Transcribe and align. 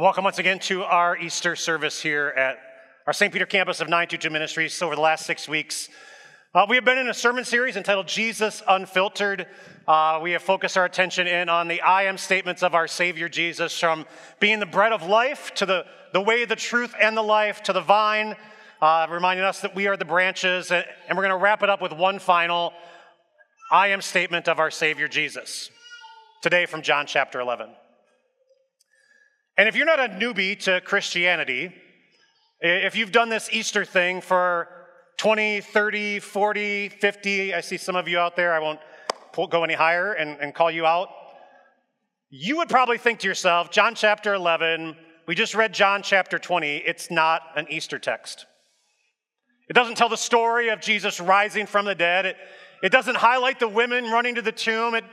Welcome 0.00 0.24
once 0.24 0.40
again 0.40 0.58
to 0.60 0.82
our 0.82 1.16
Easter 1.16 1.54
service 1.54 2.02
here 2.02 2.34
at 2.36 2.58
our 3.06 3.12
St. 3.12 3.32
Peter 3.32 3.46
campus 3.46 3.80
of 3.80 3.86
922 3.86 4.28
Ministries. 4.28 4.82
Over 4.82 4.96
the 4.96 5.00
last 5.00 5.24
six 5.24 5.48
weeks, 5.48 5.88
uh, 6.52 6.66
we 6.68 6.74
have 6.74 6.84
been 6.84 6.98
in 6.98 7.08
a 7.08 7.14
sermon 7.14 7.44
series 7.44 7.76
entitled 7.76 8.08
Jesus 8.08 8.60
Unfiltered. 8.66 9.46
Uh, 9.86 10.18
we 10.20 10.32
have 10.32 10.42
focused 10.42 10.76
our 10.76 10.84
attention 10.84 11.28
in 11.28 11.48
on 11.48 11.68
the 11.68 11.80
I 11.80 12.04
am 12.04 12.18
statements 12.18 12.64
of 12.64 12.74
our 12.74 12.88
Savior 12.88 13.28
Jesus, 13.28 13.78
from 13.78 14.04
being 14.40 14.58
the 14.58 14.66
bread 14.66 14.92
of 14.92 15.04
life 15.04 15.54
to 15.56 15.66
the, 15.66 15.86
the 16.12 16.20
way, 16.20 16.44
the 16.44 16.56
truth, 16.56 16.92
and 17.00 17.16
the 17.16 17.22
life 17.22 17.62
to 17.62 17.72
the 17.72 17.80
vine, 17.80 18.34
uh, 18.82 19.06
reminding 19.08 19.44
us 19.44 19.60
that 19.60 19.76
we 19.76 19.86
are 19.86 19.96
the 19.96 20.04
branches. 20.04 20.72
And 20.72 20.84
we're 21.10 21.22
going 21.22 21.28
to 21.30 21.36
wrap 21.36 21.62
it 21.62 21.70
up 21.70 21.80
with 21.80 21.92
one 21.92 22.18
final 22.18 22.72
I 23.70 23.88
am 23.88 24.00
statement 24.00 24.48
of 24.48 24.58
our 24.58 24.72
Savior 24.72 25.06
Jesus. 25.06 25.70
Today 26.42 26.66
from 26.66 26.82
John 26.82 27.06
chapter 27.06 27.38
11. 27.38 27.68
And 29.56 29.68
if 29.68 29.76
you're 29.76 29.86
not 29.86 30.00
a 30.00 30.08
newbie 30.08 30.58
to 30.60 30.80
Christianity, 30.80 31.72
if 32.60 32.96
you've 32.96 33.12
done 33.12 33.28
this 33.28 33.48
Easter 33.52 33.84
thing 33.84 34.20
for 34.20 34.68
20, 35.18 35.60
30, 35.60 36.18
40, 36.18 36.88
50, 36.88 37.54
I 37.54 37.60
see 37.60 37.76
some 37.76 37.94
of 37.94 38.08
you 38.08 38.18
out 38.18 38.34
there, 38.34 38.52
I 38.52 38.58
won't 38.58 38.80
go 39.50 39.62
any 39.62 39.74
higher 39.74 40.12
and, 40.12 40.38
and 40.40 40.54
call 40.54 40.72
you 40.72 40.86
out. 40.86 41.08
You 42.30 42.56
would 42.56 42.68
probably 42.68 42.98
think 42.98 43.20
to 43.20 43.28
yourself, 43.28 43.70
John 43.70 43.94
chapter 43.94 44.34
11, 44.34 44.96
we 45.28 45.36
just 45.36 45.54
read 45.54 45.72
John 45.72 46.02
chapter 46.02 46.36
20, 46.36 46.78
it's 46.78 47.10
not 47.10 47.42
an 47.54 47.66
Easter 47.70 48.00
text. 48.00 48.46
It 49.68 49.74
doesn't 49.74 49.96
tell 49.96 50.08
the 50.08 50.16
story 50.16 50.68
of 50.70 50.80
Jesus 50.80 51.20
rising 51.20 51.66
from 51.66 51.86
the 51.86 51.94
dead. 51.94 52.26
It, 52.26 52.36
it 52.82 52.90
doesn't 52.90 53.16
highlight 53.16 53.60
the 53.60 53.68
women 53.68 54.10
running 54.10 54.34
to 54.34 54.42
the 54.42 54.52
tomb. 54.52 54.94
It, 54.94 55.04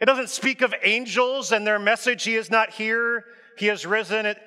it 0.00 0.06
doesn't 0.06 0.30
speak 0.30 0.62
of 0.62 0.74
angels 0.82 1.52
and 1.52 1.64
their 1.64 1.78
message, 1.78 2.24
He 2.24 2.34
is 2.34 2.50
not 2.50 2.70
here 2.70 3.24
he 3.58 3.66
has 3.66 3.86
risen. 3.86 4.26
It, 4.26 4.38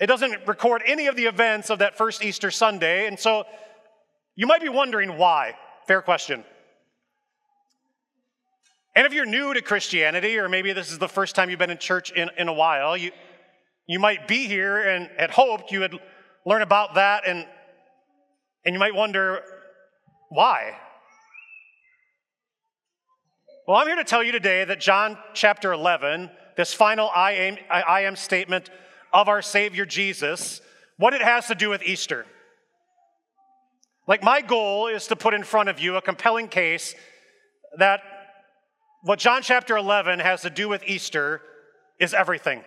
it 0.00 0.06
doesn't 0.06 0.46
record 0.46 0.82
any 0.86 1.06
of 1.06 1.16
the 1.16 1.24
events 1.24 1.70
of 1.70 1.78
that 1.78 1.96
first 1.96 2.24
Easter 2.24 2.50
Sunday. 2.50 3.06
And 3.06 3.18
so 3.18 3.44
you 4.34 4.46
might 4.46 4.62
be 4.62 4.68
wondering 4.68 5.16
why. 5.16 5.54
Fair 5.86 6.02
question. 6.02 6.44
And 8.94 9.06
if 9.06 9.12
you're 9.12 9.26
new 9.26 9.52
to 9.52 9.60
Christianity, 9.60 10.38
or 10.38 10.48
maybe 10.48 10.72
this 10.72 10.90
is 10.90 10.98
the 10.98 11.08
first 11.08 11.34
time 11.34 11.50
you've 11.50 11.58
been 11.58 11.70
in 11.70 11.78
church 11.78 12.10
in, 12.12 12.30
in 12.38 12.48
a 12.48 12.52
while, 12.52 12.96
you, 12.96 13.12
you 13.86 13.98
might 13.98 14.26
be 14.26 14.46
here 14.46 14.80
and 14.88 15.10
had 15.18 15.30
hoped 15.30 15.70
you 15.70 15.80
would 15.80 15.98
learn 16.46 16.62
about 16.62 16.94
that, 16.94 17.24
and, 17.26 17.46
and 18.64 18.74
you 18.74 18.78
might 18.78 18.94
wonder 18.94 19.42
why. 20.30 20.78
Well, 23.68 23.76
I'm 23.76 23.86
here 23.86 23.96
to 23.96 24.04
tell 24.04 24.22
you 24.22 24.32
today 24.32 24.64
that 24.64 24.80
John 24.80 25.18
chapter 25.34 25.72
11 25.72 26.30
this 26.56 26.72
final 26.72 27.10
I 27.14 27.32
am, 27.32 27.56
I 27.70 28.02
am 28.02 28.16
statement 28.16 28.70
of 29.12 29.28
our 29.28 29.42
Savior 29.42 29.86
Jesus, 29.86 30.60
what 30.96 31.14
it 31.14 31.22
has 31.22 31.46
to 31.46 31.54
do 31.54 31.70
with 31.70 31.82
Easter. 31.82 32.26
Like, 34.06 34.22
my 34.22 34.40
goal 34.40 34.86
is 34.86 35.06
to 35.08 35.16
put 35.16 35.34
in 35.34 35.42
front 35.42 35.68
of 35.68 35.80
you 35.80 35.96
a 35.96 36.02
compelling 36.02 36.48
case 36.48 36.94
that 37.78 38.00
what 39.02 39.18
John 39.18 39.42
chapter 39.42 39.76
11 39.76 40.20
has 40.20 40.42
to 40.42 40.50
do 40.50 40.68
with 40.68 40.82
Easter 40.86 41.42
is 41.98 42.14
everything. 42.14 42.62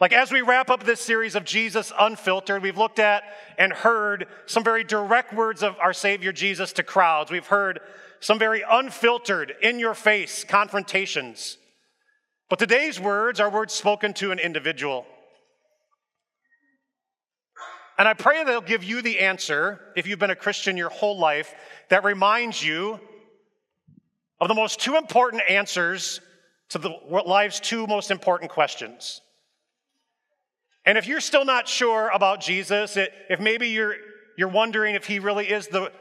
Like, 0.00 0.12
as 0.12 0.32
we 0.32 0.42
wrap 0.42 0.70
up 0.70 0.84
this 0.84 1.00
series 1.00 1.34
of 1.34 1.44
Jesus 1.44 1.92
Unfiltered, 1.98 2.62
we've 2.62 2.76
looked 2.76 2.98
at 2.98 3.22
and 3.58 3.72
heard 3.72 4.26
some 4.46 4.64
very 4.64 4.84
direct 4.84 5.32
words 5.32 5.62
of 5.62 5.76
our 5.80 5.92
Savior 5.92 6.32
Jesus 6.32 6.72
to 6.74 6.82
crowds. 6.82 7.30
We've 7.30 7.46
heard 7.46 7.80
some 8.20 8.38
very 8.38 8.64
unfiltered, 8.68 9.54
in 9.62 9.78
your 9.78 9.94
face 9.94 10.44
confrontations. 10.44 11.58
But 12.48 12.58
today's 12.58 13.00
words 13.00 13.40
are 13.40 13.50
words 13.50 13.72
spoken 13.72 14.12
to 14.14 14.30
an 14.30 14.38
individual. 14.38 15.06
And 17.96 18.08
I 18.08 18.14
pray 18.14 18.42
they'll 18.44 18.60
give 18.60 18.82
you 18.82 19.02
the 19.02 19.20
answer, 19.20 19.80
if 19.96 20.06
you've 20.06 20.18
been 20.18 20.30
a 20.30 20.36
Christian 20.36 20.76
your 20.76 20.90
whole 20.90 21.18
life, 21.18 21.54
that 21.90 22.04
reminds 22.04 22.64
you 22.64 22.98
of 24.40 24.48
the 24.48 24.54
most 24.54 24.80
two 24.80 24.96
important 24.96 25.42
answers 25.48 26.20
to 26.70 26.78
the 26.78 26.90
life's 27.26 27.60
two 27.60 27.86
most 27.86 28.10
important 28.10 28.50
questions. 28.50 29.20
And 30.84 30.98
if 30.98 31.06
you're 31.06 31.20
still 31.20 31.44
not 31.44 31.68
sure 31.68 32.10
about 32.12 32.40
Jesus, 32.40 32.96
if 32.96 33.40
maybe 33.40 33.68
you're, 33.68 33.94
you're 34.36 34.48
wondering 34.48 34.96
if 34.96 35.06
he 35.06 35.18
really 35.18 35.48
is 35.48 35.68
the, 35.68 35.92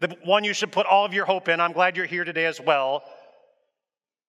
the 0.00 0.16
one 0.24 0.44
you 0.44 0.52
should 0.52 0.70
put 0.70 0.86
all 0.86 1.04
of 1.04 1.14
your 1.14 1.24
hope 1.24 1.48
in, 1.48 1.60
I'm 1.60 1.72
glad 1.72 1.96
you're 1.96 2.06
here 2.06 2.24
today 2.24 2.44
as 2.44 2.60
well. 2.60 3.02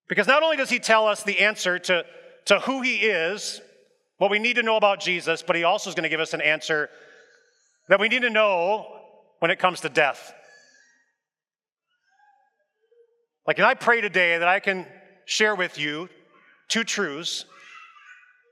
Because 0.09 0.28
not 0.28 0.44
only 0.44 0.58
does 0.58 0.70
he 0.70 0.80
tell 0.80 1.08
us 1.08 1.24
the 1.24 1.40
answer 1.40 1.80
to, 1.80 2.03
to 2.46 2.59
who 2.62 2.81
he 2.81 2.96
is, 2.96 3.62
what 4.18 4.31
we 4.31 4.40
need 4.40 4.56
to 4.56 4.64
know 4.64 4.75
about 4.75 5.00
Jesus, 5.00 5.44
but 5.44 5.56
he 5.56 5.64
also 5.64 5.90
is 5.90 5.96
going 5.96 6.03
to 6.03 6.09
give 6.09 6.20
us 6.20 6.34
an 6.34 6.42
answer 6.42 6.90
that 7.88 8.00
we 8.00 8.09
need 8.09 8.24
to 8.24 8.30
know 8.30 8.86
when 9.38 9.52
it 9.52 9.59
comes 9.59 9.81
to 9.81 9.90
death. 9.90 10.34
Like, 13.47 13.58
and 13.58 13.66
I 13.66 13.75
pray 13.75 14.02
today 14.02 14.38
that 14.38 14.47
I 14.47 14.59
can 14.59 14.86
share 15.25 15.56
with 15.56 15.78
you 15.78 16.09
two 16.68 16.84
truths 16.84 17.46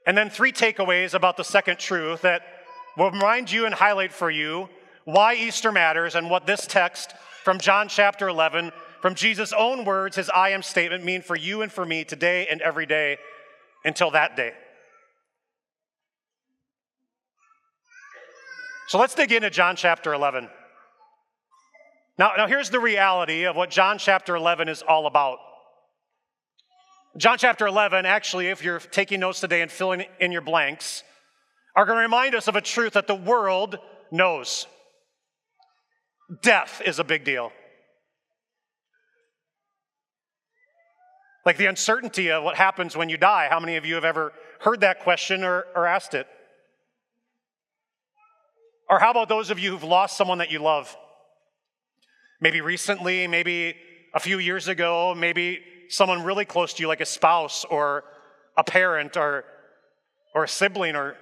and 0.05 0.17
then 0.17 0.29
three 0.29 0.51
takeaways 0.51 1.13
about 1.13 1.37
the 1.37 1.43
second 1.43 1.79
truth 1.79 2.21
that 2.21 2.43
will 2.97 3.11
remind 3.11 3.51
you 3.51 3.65
and 3.65 3.75
highlight 3.75 4.13
for 4.13 4.31
you 4.31 4.69
why 5.05 5.35
Easter 5.35 5.71
matters 5.71 6.15
and 6.15 6.29
what 6.29 6.47
this 6.47 6.65
text 6.65 7.13
from 7.43 7.59
John 7.59 7.89
chapter 7.89 8.27
11 8.27 8.71
from 9.07 9.15
Jesus' 9.15 9.53
own 9.57 9.85
words, 9.85 10.17
his 10.17 10.29
I 10.29 10.49
am 10.49 10.61
statement 10.61 11.01
mean 11.01 11.21
for 11.21 11.33
you 11.33 11.61
and 11.61 11.71
for 11.71 11.85
me 11.85 12.03
today 12.03 12.45
and 12.51 12.59
every 12.59 12.85
day 12.85 13.15
until 13.85 14.11
that 14.11 14.35
day. 14.35 14.51
So 18.89 18.99
let's 18.99 19.15
dig 19.15 19.31
into 19.31 19.49
John 19.49 19.77
chapter 19.77 20.11
11. 20.11 20.49
Now, 22.19 22.33
now 22.35 22.47
here's 22.47 22.69
the 22.69 22.81
reality 22.81 23.45
of 23.45 23.55
what 23.55 23.69
John 23.69 23.97
chapter 23.97 24.35
11 24.35 24.67
is 24.67 24.81
all 24.85 25.07
about. 25.07 25.37
John 27.15 27.37
chapter 27.37 27.65
11, 27.65 28.05
actually, 28.05 28.47
if 28.47 28.61
you're 28.61 28.79
taking 28.79 29.21
notes 29.21 29.39
today 29.39 29.61
and 29.61 29.71
filling 29.71 30.03
in 30.19 30.33
your 30.33 30.41
blanks, 30.41 31.05
are 31.77 31.85
going 31.85 31.95
to 31.95 32.01
remind 32.01 32.35
us 32.35 32.49
of 32.49 32.57
a 32.57 32.61
truth 32.61 32.91
that 32.91 33.07
the 33.07 33.15
world 33.15 33.79
knows. 34.11 34.67
Death 36.41 36.81
is 36.83 36.99
a 36.99 37.05
big 37.05 37.23
deal. 37.23 37.53
Like 41.47 41.55
the 41.55 41.67
uncertainty 41.67 42.29
of 42.29 42.43
what 42.43 42.57
happens 42.57 42.97
when 42.97 43.07
you 43.07 43.15
die. 43.15 43.47
How 43.49 43.61
many 43.61 43.77
of 43.77 43.85
you 43.85 43.95
have 43.95 44.03
ever 44.03 44.33
heard 44.59 44.81
that 44.81 44.99
question 44.99 45.45
or, 45.45 45.65
or 45.73 45.87
asked 45.87 46.13
it? 46.13 46.27
Or 48.89 48.99
how 48.99 49.11
about 49.11 49.29
those 49.29 49.49
of 49.49 49.57
you 49.57 49.71
who've 49.71 49.81
lost 49.85 50.17
someone 50.17 50.39
that 50.39 50.51
you 50.51 50.59
love? 50.59 50.93
Maybe 52.41 52.59
recently, 52.59 53.27
maybe 53.27 53.77
a 54.13 54.19
few 54.19 54.39
years 54.39 54.67
ago, 54.67 55.15
maybe 55.15 55.61
someone 55.87 56.21
really 56.21 56.43
close 56.43 56.73
to 56.73 56.81
you, 56.81 56.89
like 56.89 56.99
a 56.99 57.05
spouse 57.05 57.63
or 57.63 58.03
a 58.57 58.65
parent 58.65 59.15
or, 59.15 59.45
or 60.35 60.43
a 60.43 60.49
sibling 60.49 60.97
or, 60.97 61.15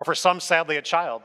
or 0.00 0.04
for 0.04 0.16
some, 0.16 0.40
sadly, 0.40 0.76
a 0.78 0.82
child. 0.82 1.22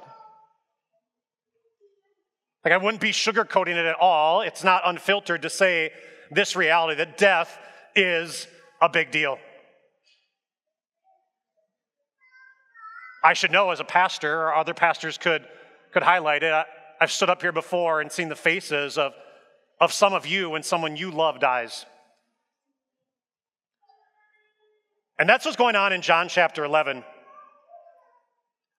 Like, 2.63 2.75
I 2.75 2.77
wouldn't 2.77 3.01
be 3.01 3.09
sugarcoating 3.09 3.75
it 3.75 3.87
at 3.87 3.95
all. 3.99 4.41
It's 4.41 4.63
not 4.63 4.83
unfiltered 4.85 5.41
to 5.41 5.49
say 5.49 5.89
this 6.31 6.55
reality 6.55 6.97
that 6.97 7.17
death 7.17 7.57
is 7.95 8.47
a 8.81 8.89
big 8.89 9.11
deal. 9.11 9.37
I 13.23 13.33
should 13.33 13.51
know 13.51 13.71
as 13.71 13.79
a 13.79 13.85
pastor, 13.85 14.43
or 14.43 14.55
other 14.55 14.73
pastors 14.73 15.17
could, 15.17 15.45
could 15.91 16.03
highlight 16.03 16.43
it. 16.43 16.53
I, 16.53 16.65
I've 17.01 17.11
stood 17.11 17.29
up 17.29 17.41
here 17.41 17.51
before 17.51 18.01
and 18.01 18.11
seen 18.11 18.29
the 18.29 18.35
faces 18.35 18.97
of, 18.97 19.13
of 19.79 19.91
some 19.91 20.13
of 20.13 20.25
you 20.25 20.49
when 20.49 20.63
someone 20.63 20.95
you 20.95 21.11
love 21.11 21.39
dies. 21.39 21.85
And 25.17 25.27
that's 25.27 25.43
what's 25.43 25.57
going 25.57 25.75
on 25.75 25.91
in 25.91 26.01
John 26.01 26.29
chapter 26.29 26.63
11. 26.63 27.03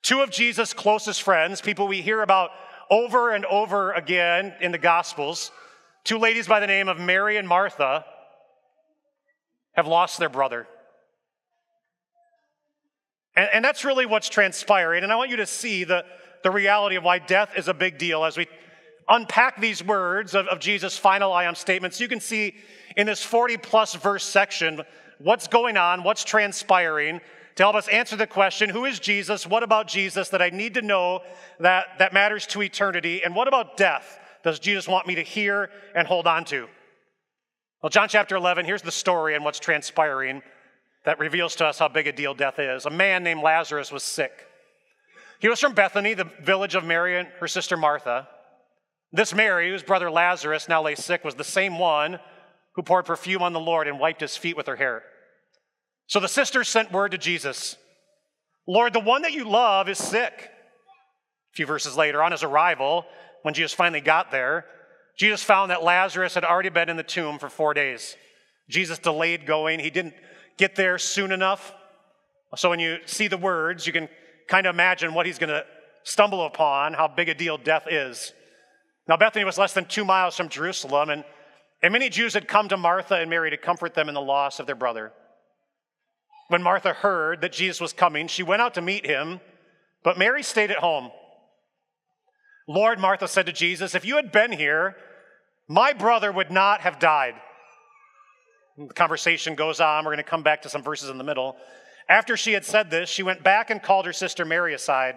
Two 0.03 0.23
of 0.23 0.31
Jesus' 0.31 0.73
closest 0.73 1.23
friends, 1.23 1.61
people 1.61 1.87
we 1.87 2.01
hear 2.01 2.23
about 2.23 2.51
over 2.91 3.31
and 3.31 3.45
over 3.45 3.93
again 3.93 4.55
in 4.61 4.73
the 4.73 4.79
Gospels, 4.79 5.53
Two 6.05 6.19
ladies 6.19 6.47
by 6.47 6.61
the 6.61 6.67
name 6.67 6.89
of 6.89 6.99
Mary 6.99 7.37
and 7.37 7.47
Martha 7.47 8.05
have 9.73 9.87
lost 9.87 10.19
their 10.19 10.29
brother. 10.29 10.67
And, 13.37 13.49
and, 13.55 13.65
that's 13.65 13.85
really 13.85 14.07
what's 14.07 14.29
transpiring. 14.29 15.05
And 15.05 15.13
I 15.13 15.17
want 15.17 15.31
you 15.31 15.37
to 15.37 15.47
see 15.47 15.85
the, 15.85 16.05
the 16.43 16.51
reality 16.51 16.97
of 16.97 17.05
why 17.05 17.19
death 17.19 17.53
is 17.57 17.69
a 17.69 17.75
big 17.75 17.97
deal 17.97 18.25
as 18.25 18.37
we 18.37 18.47
unpack 19.09 19.61
these 19.61 19.85
words 19.85 20.35
of, 20.35 20.47
of 20.47 20.61
Jesus' 20.61 20.97
final 20.97 21.33
I 21.33 21.45
am 21.45 21.55
statements. 21.55 22.01
You 22.01 22.09
can 22.09 22.21
see 22.21 22.55
in 22.97 23.07
this 23.07 23.23
40 23.23 23.57
plus 23.59 23.95
verse 23.95 24.25
section 24.25 24.83
what's 25.19 25.49
going 25.49 25.77
on, 25.77 26.03
what's 26.03 26.25
transpiring 26.25 27.21
to 27.57 27.63
help 27.63 27.77
us 27.77 27.89
answer 27.89 28.17
the 28.17 28.27
question 28.27 28.71
who 28.71 28.85
is 28.85 28.99
Jesus? 28.99 29.47
What 29.47 29.63
about 29.63 29.87
Jesus 29.87 30.31
that 30.31 30.41
I 30.41 30.51
need 30.51 30.75
to 30.75 30.83
know 30.83 31.21
that, 31.59 31.99
that 31.99 32.13
matters 32.13 32.47
to 32.49 32.63
eternity? 32.63 33.23
And 33.23 33.35
what 33.35 33.49
about 33.49 33.77
death? 33.77 34.20
Does 34.43 34.59
Jesus 34.59 34.89
want 34.89 35.07
me 35.07 35.17
to 35.17 35.23
hear 35.23 35.71
and 35.95 36.07
hold 36.07 36.27
on 36.27 36.45
to? 36.47 36.67
Well, 37.83 37.91
John 37.91 38.09
chapter 38.09 38.37
11, 38.37 38.67
here's 38.67 38.83
the 38.83 38.93
story 38.93 39.35
and 39.35 39.45
what's 39.45 39.61
transpiring. 39.61 40.43
that 41.07 41.19
reveals 41.19 41.57
to 41.57 41.67
us 41.67 41.79
how 41.79 41.89
big 41.89 42.07
a 42.07 42.13
deal 42.13 42.35
death 42.35 42.59
is. 42.59 42.85
A 42.85 42.91
man 42.91 43.23
named 43.23 43.43
Lazarus 43.43 43.91
was 43.91 44.03
sick. 44.03 44.33
He 45.41 45.49
was 45.49 45.59
from 45.59 45.73
Bethany, 45.73 46.13
the 46.13 46.31
village 46.43 46.75
of 46.75 46.85
Mary 46.85 47.19
and 47.19 47.29
her 47.41 47.49
sister 47.49 47.77
Martha. 47.77 48.29
This 49.13 49.35
Mary, 49.35 49.71
whose 49.71 49.83
brother 49.83 50.11
Lazarus 50.11 50.69
now 50.69 50.83
lay 50.83 50.95
sick, 50.95 51.25
was 51.25 51.35
the 51.35 51.45
same 51.45 51.79
one 51.79 52.21
who 52.75 52.83
poured 52.83 53.07
perfume 53.07 53.43
on 53.43 53.55
the 53.55 53.61
Lord 53.61 53.89
and 53.89 53.99
wiped 53.99 54.21
his 54.21 54.37
feet 54.37 54.57
with 54.57 54.67
her 54.67 54.77
hair. 54.77 55.03
So 56.07 56.21
the 56.21 56.29
sisters 56.29 56.69
sent 56.69 56.93
word 56.93 57.13
to 57.13 57.19
Jesus 57.19 57.77
Lord, 58.67 58.93
the 58.93 59.01
one 59.01 59.23
that 59.23 59.33
you 59.33 59.49
love 59.49 59.89
is 59.89 59.99
sick. 59.99 60.33
A 61.53 61.55
few 61.55 61.67
verses 61.67 61.97
later, 61.97 62.23
on 62.23 62.31
his 62.31 62.45
arrival, 62.45 63.05
when 63.43 63.55
Jesus 63.55 63.73
finally 63.73 64.01
got 64.01 64.31
there, 64.31 64.67
Jesus 65.17 65.43
found 65.43 65.71
that 65.71 65.83
Lazarus 65.83 66.35
had 66.35 66.45
already 66.45 66.69
been 66.69 66.89
in 66.89 66.97
the 66.97 67.03
tomb 67.03 67.39
for 67.39 67.49
four 67.49 67.75
days. 67.75 68.17
Jesus 68.69 68.99
delayed 68.99 69.47
going. 69.47 69.81
He 69.81 69.91
didn't 69.91 70.15
get 70.57 70.77
there 70.77 70.99
soon 70.99 71.33
enough. 71.33 71.73
So 72.57 72.71
when 72.71 72.81
you 72.81 72.99
see 73.07 73.29
the 73.29 73.37
words, 73.37 73.87
you 73.87 73.93
can 73.93 74.09
kind 74.49 74.67
of 74.67 74.75
imagine 74.75 75.15
what 75.15 75.27
he's 75.27 75.39
going 75.39 75.51
to 75.51 75.65
stumble 76.03 76.47
upon, 76.47 76.95
how 76.95 77.09
big 77.09 77.29
a 77.29 77.35
deal 77.35 77.59
death 77.59 77.87
is. 77.91 78.33
Now, 79.09 79.17
Bethany 79.17 79.45
was 79.45 79.59
less 79.59 79.75
than 79.75 79.85
two 79.87 80.05
miles 80.05 80.37
from 80.37 80.49
Jerusalem, 80.49 81.11
and, 81.11 81.25
and 81.83 81.93
many 81.93 82.09
Jews 82.09 82.35
had 82.35 82.49
come 82.49 82.69
to 82.69 82.77
Martha 82.77 83.17
and 83.17 83.29
Mary 83.29 83.51
to 83.51 83.57
comfort 83.57 83.95
them 83.95 84.09
in 84.09 84.15
the 84.15 84.21
loss 84.21 84.61
of 84.61 84.67
their 84.67 84.75
brother. 84.75 85.13
When 86.49 86.63
Martha 86.63 86.93
heard 86.93 87.41
that 87.43 87.53
Jesus 87.53 87.81
was 87.81 87.93
coming, 87.93 88.27
she 88.27 88.43
went 88.43 88.63
out 88.63 88.75
to 88.75 88.83
meet 88.83 89.07
him, 89.07 89.41
but 90.03 90.19
Mary 90.19 90.43
stayed 90.43 90.71
at 90.71 90.79
home. 90.79 91.11
Lord, 92.71 93.01
Martha 93.01 93.27
said 93.27 93.47
to 93.47 93.53
Jesus, 93.53 93.97
if 93.97 94.05
you 94.05 94.15
had 94.15 94.31
been 94.31 94.53
here, 94.53 94.95
my 95.67 95.93
brother 95.93 96.31
would 96.31 96.53
not 96.53 96.83
have 96.83 97.01
died. 97.01 97.35
The 98.79 98.95
conversation 98.95 99.57
goes 99.57 99.81
on. 99.81 100.05
We're 100.05 100.13
going 100.13 100.25
to 100.25 100.31
come 100.31 100.45
back 100.45 100.63
to 100.63 100.69
some 100.69 100.85
verses 100.85 101.11
in 101.11 101.19
the 101.19 101.25
middle. 101.25 101.57
After 102.09 102.37
she 102.37 102.53
had 102.53 102.65
said 102.65 102.89
this, 102.89 103.09
she 103.09 103.25
went 103.25 103.43
back 103.43 103.71
and 103.71 103.83
called 103.83 104.07
her 104.07 104.13
sister 104.13 104.45
Mary 104.45 104.73
aside. 104.73 105.17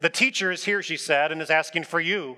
The 0.00 0.10
teacher 0.10 0.50
is 0.50 0.64
here, 0.64 0.82
she 0.82 0.96
said, 0.96 1.30
and 1.30 1.40
is 1.40 1.50
asking 1.50 1.84
for 1.84 2.00
you. 2.00 2.36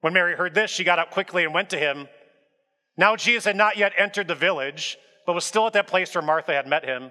When 0.00 0.12
Mary 0.12 0.36
heard 0.36 0.54
this, 0.54 0.70
she 0.70 0.84
got 0.84 1.00
up 1.00 1.10
quickly 1.10 1.42
and 1.42 1.52
went 1.52 1.70
to 1.70 1.76
him. 1.76 2.06
Now 2.96 3.16
Jesus 3.16 3.46
had 3.46 3.56
not 3.56 3.76
yet 3.76 3.94
entered 3.98 4.28
the 4.28 4.36
village, 4.36 4.96
but 5.26 5.34
was 5.34 5.44
still 5.44 5.66
at 5.66 5.72
that 5.72 5.88
place 5.88 6.14
where 6.14 6.22
Martha 6.22 6.52
had 6.52 6.68
met 6.68 6.84
him. 6.84 7.10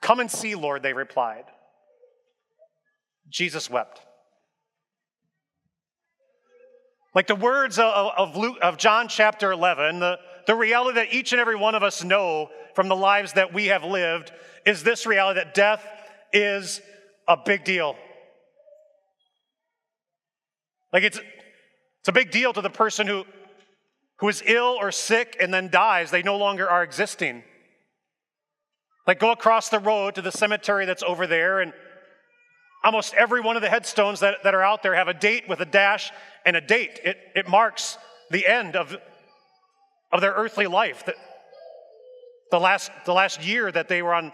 Come 0.00 0.20
and 0.20 0.30
see, 0.30 0.54
Lord, 0.54 0.82
they 0.82 0.92
replied. 0.92 1.44
Jesus 3.28 3.68
wept. 3.68 4.00
Like 7.14 7.26
the 7.26 7.34
words 7.34 7.78
of, 7.78 8.12
of, 8.16 8.36
Luke, 8.36 8.58
of 8.62 8.76
John 8.76 9.08
chapter 9.08 9.50
11, 9.50 9.98
the, 9.98 10.18
the 10.46 10.54
reality 10.54 10.96
that 10.96 11.12
each 11.12 11.32
and 11.32 11.40
every 11.40 11.56
one 11.56 11.74
of 11.74 11.82
us 11.82 12.04
know 12.04 12.48
from 12.74 12.88
the 12.88 12.96
lives 12.96 13.32
that 13.32 13.52
we 13.52 13.66
have 13.66 13.82
lived 13.82 14.30
is 14.64 14.82
this 14.82 15.06
reality 15.06 15.40
that 15.40 15.54
death 15.54 15.84
is 16.32 16.80
a 17.26 17.36
big 17.36 17.64
deal. 17.64 17.96
Like 20.92 21.02
it's, 21.02 21.18
it's 22.00 22.08
a 22.08 22.12
big 22.12 22.30
deal 22.30 22.52
to 22.52 22.60
the 22.60 22.70
person 22.70 23.06
who, 23.06 23.24
who 24.18 24.28
is 24.28 24.42
ill 24.46 24.76
or 24.80 24.92
sick 24.92 25.36
and 25.40 25.52
then 25.52 25.70
dies. 25.70 26.10
They 26.10 26.22
no 26.22 26.36
longer 26.36 26.68
are 26.68 26.82
existing. 26.82 27.42
Like 29.08 29.18
go 29.18 29.32
across 29.32 29.70
the 29.70 29.78
road 29.78 30.16
to 30.16 30.22
the 30.22 30.30
cemetery 30.30 30.84
that's 30.84 31.02
over 31.02 31.26
there, 31.26 31.60
and 31.60 31.72
almost 32.84 33.14
every 33.14 33.40
one 33.40 33.56
of 33.56 33.62
the 33.62 33.70
headstones 33.70 34.20
that, 34.20 34.44
that 34.44 34.54
are 34.54 34.62
out 34.62 34.82
there 34.82 34.94
have 34.94 35.08
a 35.08 35.14
date 35.14 35.48
with 35.48 35.60
a 35.60 35.64
dash 35.64 36.12
and 36.44 36.54
a 36.54 36.60
date. 36.60 37.00
It, 37.02 37.16
it 37.34 37.48
marks 37.48 37.96
the 38.30 38.46
end 38.46 38.76
of, 38.76 38.94
of 40.12 40.20
their 40.20 40.32
earthly 40.32 40.66
life, 40.66 41.06
the, 41.06 41.14
the, 42.50 42.60
last, 42.60 42.90
the 43.06 43.14
last 43.14 43.42
year 43.42 43.72
that 43.72 43.88
they 43.88 44.02
were 44.02 44.12
on, 44.12 44.30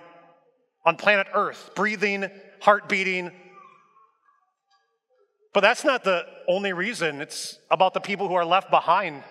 on 0.85 0.97
planet 0.97 1.29
Earth, 1.32 1.71
breathing, 1.76 2.29
heart 2.61 2.88
beating. 2.88 3.31
But 5.53 5.61
that's 5.61 5.85
not 5.85 6.03
the 6.03 6.25
only 6.49 6.73
reason, 6.73 7.21
it's 7.21 7.61
about 7.71 7.94
the 7.94 8.00
people 8.00 8.26
who 8.26 8.35
are 8.35 8.44
left 8.44 8.71
behind. 8.71 9.23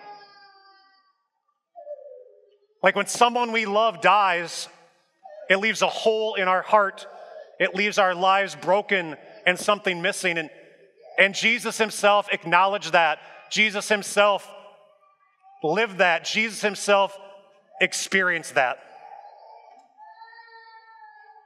Like 2.82 2.96
when 2.96 3.06
someone 3.06 3.52
we 3.52 3.66
love 3.66 4.00
dies, 4.00 4.68
it 5.50 5.56
leaves 5.56 5.82
a 5.82 5.86
hole 5.86 6.34
in 6.34 6.48
our 6.48 6.62
heart. 6.62 7.06
It 7.60 7.74
leaves 7.74 7.98
our 7.98 8.14
lives 8.14 8.56
broken 8.56 9.16
and 9.46 9.58
something 9.58 10.02
missing. 10.02 10.38
And, 10.38 10.50
and 11.18 11.34
Jesus 11.34 11.78
himself 11.78 12.28
acknowledged 12.32 12.92
that. 12.92 13.18
Jesus 13.50 13.88
himself 13.88 14.48
lived 15.62 15.98
that. 15.98 16.24
Jesus 16.24 16.60
himself 16.60 17.16
experienced 17.80 18.54
that. 18.54 18.78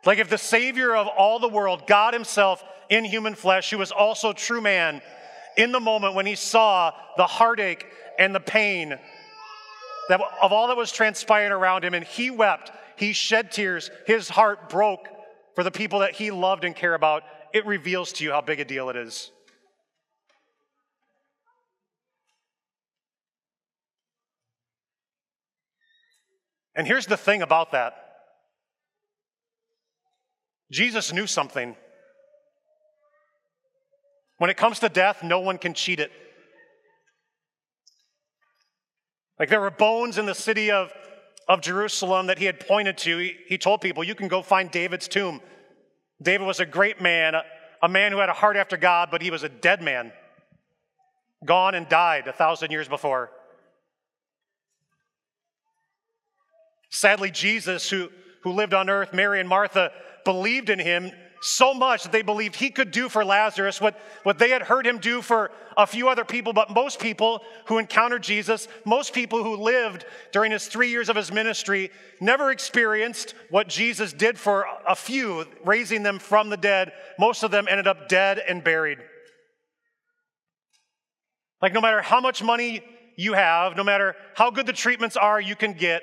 Like 0.05 0.19
if 0.19 0.31
the 0.31 0.39
Savior 0.39 0.95
of 0.95 1.07
all 1.07 1.39
the 1.39 1.49
world, 1.49 1.87
God 1.87 2.15
Himself 2.15 2.65
in 2.89 3.05
human 3.05 3.35
flesh, 3.35 3.71
who 3.71 3.79
was 3.79 3.93
also 3.93 4.33
true 4.33 4.61
man, 4.61 5.03
in 5.57 5.73
the 5.73 5.81
moment 5.81 6.15
when 6.15 6.27
He 6.27 6.35
saw 6.35 6.93
the 7.17 7.27
heartache 7.27 7.85
and 8.19 8.35
the 8.35 8.41
pain 8.41 8.97
that, 10.09 10.21
of 10.41 10.53
all 10.53 10.69
that 10.69 10.77
was 10.77 10.93
transpiring 10.93 11.53
around 11.53 11.85
Him, 11.85 11.95
and 11.95 12.05
He 12.05 12.31
wept, 12.31 12.71
he 12.99 13.13
shed 13.13 13.53
tears. 13.53 13.91
His 14.07 14.29
heart 14.29 14.69
broke 14.69 15.09
for 15.55 15.63
the 15.63 15.71
people 15.71 16.01
that 16.01 16.15
he 16.15 16.31
loved 16.31 16.65
and 16.65 16.75
cared 16.75 16.95
about. 16.95 17.23
It 17.55 17.65
reveals 17.65 18.13
to 18.15 18.25
you 18.25 18.33
how 18.33 18.41
big 18.41 18.61
a 18.61 18.65
deal 18.65 18.91
it 18.91 18.97
is. 18.97 19.31
And 26.75 26.87
here's 26.87 27.07
the 27.07 27.17
thing 27.17 27.43
about 27.43 27.73
that 27.73 27.95
Jesus 30.71 31.13
knew 31.13 31.27
something. 31.27 31.77
When 34.39 34.51
it 34.51 34.57
comes 34.57 34.79
to 34.81 34.89
death, 34.89 35.23
no 35.23 35.41
one 35.41 35.59
can 35.59 35.75
cheat 35.75 35.99
it. 35.99 36.13
Like 39.39 39.49
there 39.49 39.61
were 39.61 39.71
bones 39.71 40.19
in 40.19 40.27
the 40.27 40.35
city 40.35 40.71
of 40.71 40.93
of 41.49 41.63
Jerusalem 41.63 42.27
that 42.27 42.39
he 42.39 42.45
had 42.45 42.61
pointed 42.61 42.99
to, 42.99 43.19
he, 43.19 43.37
he 43.47 43.59
told 43.59 43.81
people, 43.81 44.05
You 44.05 44.15
can 44.15 44.29
go 44.29 44.43
find 44.43 44.71
David's 44.71 45.09
tomb. 45.09 45.41
David 46.21 46.47
was 46.47 46.61
a 46.61 46.67
great 46.67 47.01
man, 47.01 47.35
a, 47.35 47.43
a 47.83 47.89
man 47.89 48.13
who 48.13 48.19
had 48.19 48.29
a 48.29 48.35
heart 48.35 48.57
after 48.57 48.77
God, 48.77 49.09
but 49.11 49.23
he 49.23 49.31
was 49.31 49.43
a 49.43 49.49
dead 49.49 49.81
man, 49.81 50.13
gone 51.45 51.75
and 51.75 51.89
died 51.89 52.27
a 52.27 52.33
thousand 52.33 52.71
years 52.71 52.89
before. 52.89 53.31
Sadly, 56.91 57.31
Jesus, 57.31 57.89
who, 57.89 58.09
who 58.43 58.53
lived 58.53 58.75
on 58.75 58.91
earth, 58.91 59.13
Mary 59.13 59.41
and 59.41 59.49
Martha 59.49 59.93
believed 60.25 60.71
in 60.71 60.79
him, 60.79 61.13
so 61.41 61.75
much 61.75 62.03
that 62.03 62.13
they 62.13 62.23
believed 62.23 62.57
he 62.57 62.71
could 62.71 62.91
do 62.91 63.09
for 63.09 63.25
Lazarus 63.25 63.81
what, 63.81 63.99
what 64.23 64.39
they 64.39 64.51
had 64.51 64.63
heard 64.63 64.87
him 64.87 64.99
do 64.99 65.23
for 65.23 65.51
a 65.77 65.87
few 65.87 66.09
other 66.09 66.25
people, 66.25 66.53
but 66.53 66.71
most 66.71 66.99
people 66.99 67.43
who 67.67 67.79
encountered 67.79 68.23
Jesus, 68.23 68.67
most 68.85 69.13
people 69.13 69.43
who 69.43 69.57
lived 69.57 70.05
during 70.33 70.51
his 70.51 70.67
three 70.67 70.91
years 70.91 71.09
of 71.09 71.17
his 71.17 71.33
ministry, 71.33 71.91
never 72.21 72.51
experienced 72.51 73.35
what 73.51 73.69
Jesus 73.69 74.13
did 74.13 74.39
for 74.39 74.67
a 74.87 74.97
few, 74.97 75.47
raising 75.65 76.03
them 76.03 76.19
from 76.19 76.51
the 76.51 76.57
dead. 76.57 76.93
Most 77.19 77.43
of 77.43 77.51
them 77.51 77.67
ended 77.69 77.87
up 77.87 78.09
dead 78.09 78.39
and 78.39 78.65
buried. 78.65 78.99
Like, 81.63 81.73
no 81.73 81.81
matter 81.81 82.03
how 82.03 82.21
much 82.21 82.43
money 82.43 82.83
you 83.17 83.33
have, 83.33 83.77
no 83.77 83.85
matter 83.85 84.15
how 84.35 84.51
good 84.51 84.67
the 84.67 84.73
treatments 84.73 85.17
are 85.17 85.41
you 85.41 85.57
can 85.57 85.73
get, 85.73 86.03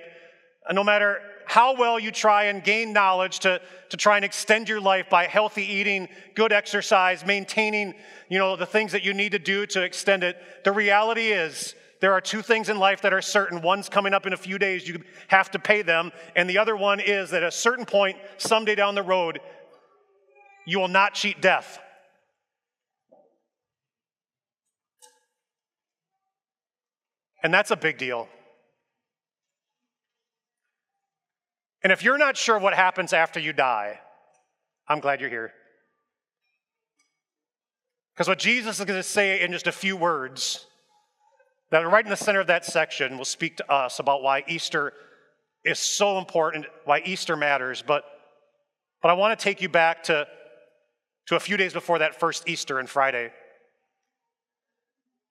no 0.72 0.84
matter 0.84 1.20
how 1.46 1.76
well 1.76 2.00
you 2.00 2.12
try 2.12 2.46
and 2.46 2.64
gain 2.64 2.94
knowledge 2.94 3.40
to, 3.40 3.62
to 3.90 3.98
try 3.98 4.16
and 4.16 4.26
extend 4.26 4.68
your 4.68 4.82
life 4.82 5.10
by 5.10 5.26
healthy 5.26 5.64
eating, 5.64 6.08
good 6.34 6.52
exercise, 6.52 7.26
maintaining, 7.26 7.94
you 8.30 8.38
know, 8.38 8.56
the 8.56 8.66
things 8.66 8.92
that 8.92 9.04
you 9.04 9.14
need 9.14 9.32
to 9.32 9.40
do 9.40 9.66
to 9.68 9.84
extend 9.84 10.24
it. 10.24 10.38
The 10.64 10.72
reality 10.72 11.28
is 11.28 11.76
there 12.02 12.14
are 12.14 12.22
two 12.22 12.42
things 12.42 12.70
in 12.70 12.78
life 12.78 13.02
that 13.02 13.14
are 13.14 13.22
certain. 13.22 13.62
One's 13.62 13.90
coming 13.90 14.14
up 14.14 14.26
in 14.26 14.34
a 14.34 14.38
few 14.38 14.58
days, 14.58 14.88
you 14.88 15.02
have 15.28 15.50
to 15.52 15.60
pay 15.60 15.82
them. 15.82 16.12
And 16.36 16.50
the 16.50 16.58
other 16.58 16.76
one 16.76 17.00
is 17.00 17.30
that 17.32 17.44
at 17.44 17.50
a 17.50 17.52
certain 17.52 17.86
point, 17.86 18.18
someday 18.38 18.76
down 18.76 18.96
the 18.96 19.04
road, 19.04 19.40
you 20.66 20.80
will 20.80 20.88
not 20.88 21.14
cheat 21.14 21.42
death. 21.42 21.80
And 27.44 27.54
that's 27.54 27.70
a 27.70 27.76
big 27.76 28.00
deal. 28.00 28.28
And 31.86 31.92
if 31.92 32.02
you're 32.02 32.18
not 32.18 32.36
sure 32.36 32.58
what 32.58 32.74
happens 32.74 33.14
after 33.14 33.40
you 33.40 33.54
die, 33.54 34.00
I'm 34.88 35.00
glad 35.00 35.22
you're 35.22 35.30
here. 35.30 35.54
Because 38.12 38.28
what 38.28 38.40
Jesus 38.40 38.80
is 38.80 38.86
going 38.86 38.98
to 38.98 39.04
say 39.08 39.40
in 39.40 39.52
just 39.52 39.68
a 39.68 39.72
few 39.72 39.96
words, 39.96 40.66
that 41.70 41.84
are 41.84 41.88
right 41.88 42.04
in 42.04 42.10
the 42.10 42.18
center 42.18 42.40
of 42.40 42.48
that 42.48 42.66
section, 42.66 43.20
will 43.20 43.24
speak 43.24 43.58
to 43.58 43.72
us 43.72 44.00
about 44.00 44.24
why 44.24 44.44
Easter 44.48 44.94
is 45.64 45.78
so 45.78 46.18
important, 46.18 46.66
why 46.86 47.04
Easter 47.06 47.36
matters. 47.36 47.84
But, 47.86 48.04
but 49.04 49.10
I 49.10 49.14
want 49.14 49.38
to 49.38 49.44
take 49.44 49.62
you 49.62 49.70
back 49.70 50.02
to, 50.06 50.26
to 51.28 51.36
a 51.36 51.40
few 51.40 51.56
days 51.56 51.74
before 51.74 52.00
that 52.00 52.20
first 52.20 52.50
Easter 52.50 52.80
and 52.80 52.90
Friday. 52.90 53.32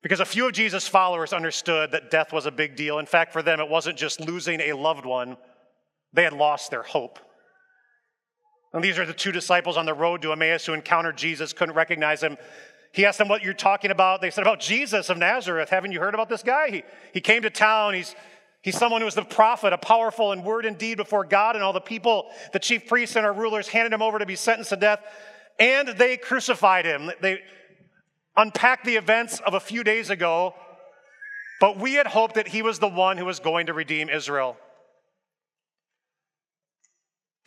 Because 0.04 0.20
a 0.20 0.25
few 0.25 0.46
of 0.46 0.52
Jesus' 0.52 0.87
followers 0.87 1.32
understood 1.32 1.90
that 1.90 2.12
death 2.12 2.32
was 2.32 2.46
a 2.46 2.52
big 2.52 2.76
deal. 2.76 3.00
In 3.00 3.06
fact, 3.06 3.32
for 3.32 3.42
them, 3.42 3.58
it 3.58 3.68
wasn't 3.68 3.99
just 3.99 4.20
losing 4.20 4.61
a 4.61 4.75
loved 4.75 5.04
one, 5.04 5.37
they 6.14 6.23
had 6.23 6.33
lost 6.33 6.71
their 6.71 6.83
hope. 6.83 7.18
And 8.73 8.83
these 8.83 8.99
are 8.99 9.06
the 9.06 9.12
two 9.12 9.33
disciples 9.33 9.76
on 9.76 9.87
the 9.87 9.94
road 9.94 10.23
to 10.23 10.33
Emmaus 10.33 10.66
who 10.66 10.73
encountered 10.73 11.16
Jesus, 11.16 11.52
couldn't 11.52 11.75
recognize 11.75 12.23
him. 12.23 12.37
He 12.92 13.04
asked 13.04 13.18
them 13.18 13.28
what 13.28 13.42
you're 13.42 13.54
talking 13.54 13.90
about. 13.90 14.21
They 14.21 14.30
said, 14.30 14.42
About 14.42 14.61
Jesus 14.61 15.11
of 15.11 15.18
Nazareth. 15.18 15.68
Haven't 15.68 15.92
you 15.92 16.00
heard 16.00 16.14
about 16.14 16.28
this 16.28 16.42
guy? 16.42 16.71
He, 16.71 16.83
he 17.12 17.21
came 17.21 17.42
to 17.42 17.50
town. 17.50 17.94
He's, 17.94 18.14
he's 18.62 18.78
someone 18.78 19.00
who 19.00 19.04
was 19.04 19.14
the 19.14 19.23
prophet, 19.23 19.73
a 19.73 19.78
powerful 19.78 20.33
in 20.33 20.42
word 20.42 20.64
and 20.64 20.78
deed 20.78 20.97
before 20.97 21.25
God 21.25 21.56
and 21.56 21.64
all 21.64 21.73
the 21.73 21.80
people. 21.80 22.30
The 22.52 22.59
chief 22.59 22.87
priests 22.87 23.16
and 23.16 23.26
our 23.26 23.33
rulers 23.33 23.68
handed 23.68 23.92
him 23.92 24.02
over 24.02 24.18
to 24.18 24.26
be 24.26 24.37
sentenced 24.37 24.71
to 24.71 24.76
death, 24.76 25.00
and 25.59 25.88
they 25.88 26.16
crucified 26.16 26.85
him. 26.85 27.11
They, 27.21 27.40
unpacked 28.37 28.85
the 28.85 28.97
events 28.97 29.40
of 29.40 29.54
a 29.54 29.61
few 29.61 29.85
days 29.85 30.11
ago, 30.11 30.54
but 31.61 31.78
we 31.78 31.94
had 31.94 32.06
hoped 32.06 32.35
that 32.35 32.49
he 32.49 32.62
was 32.62 32.78
the 32.78 32.88
one 32.88 33.16
who 33.16 33.25
was 33.25 33.40
going 33.40 33.66
to 33.66 33.73
redeem 33.73 34.09
Israel. 34.09 34.56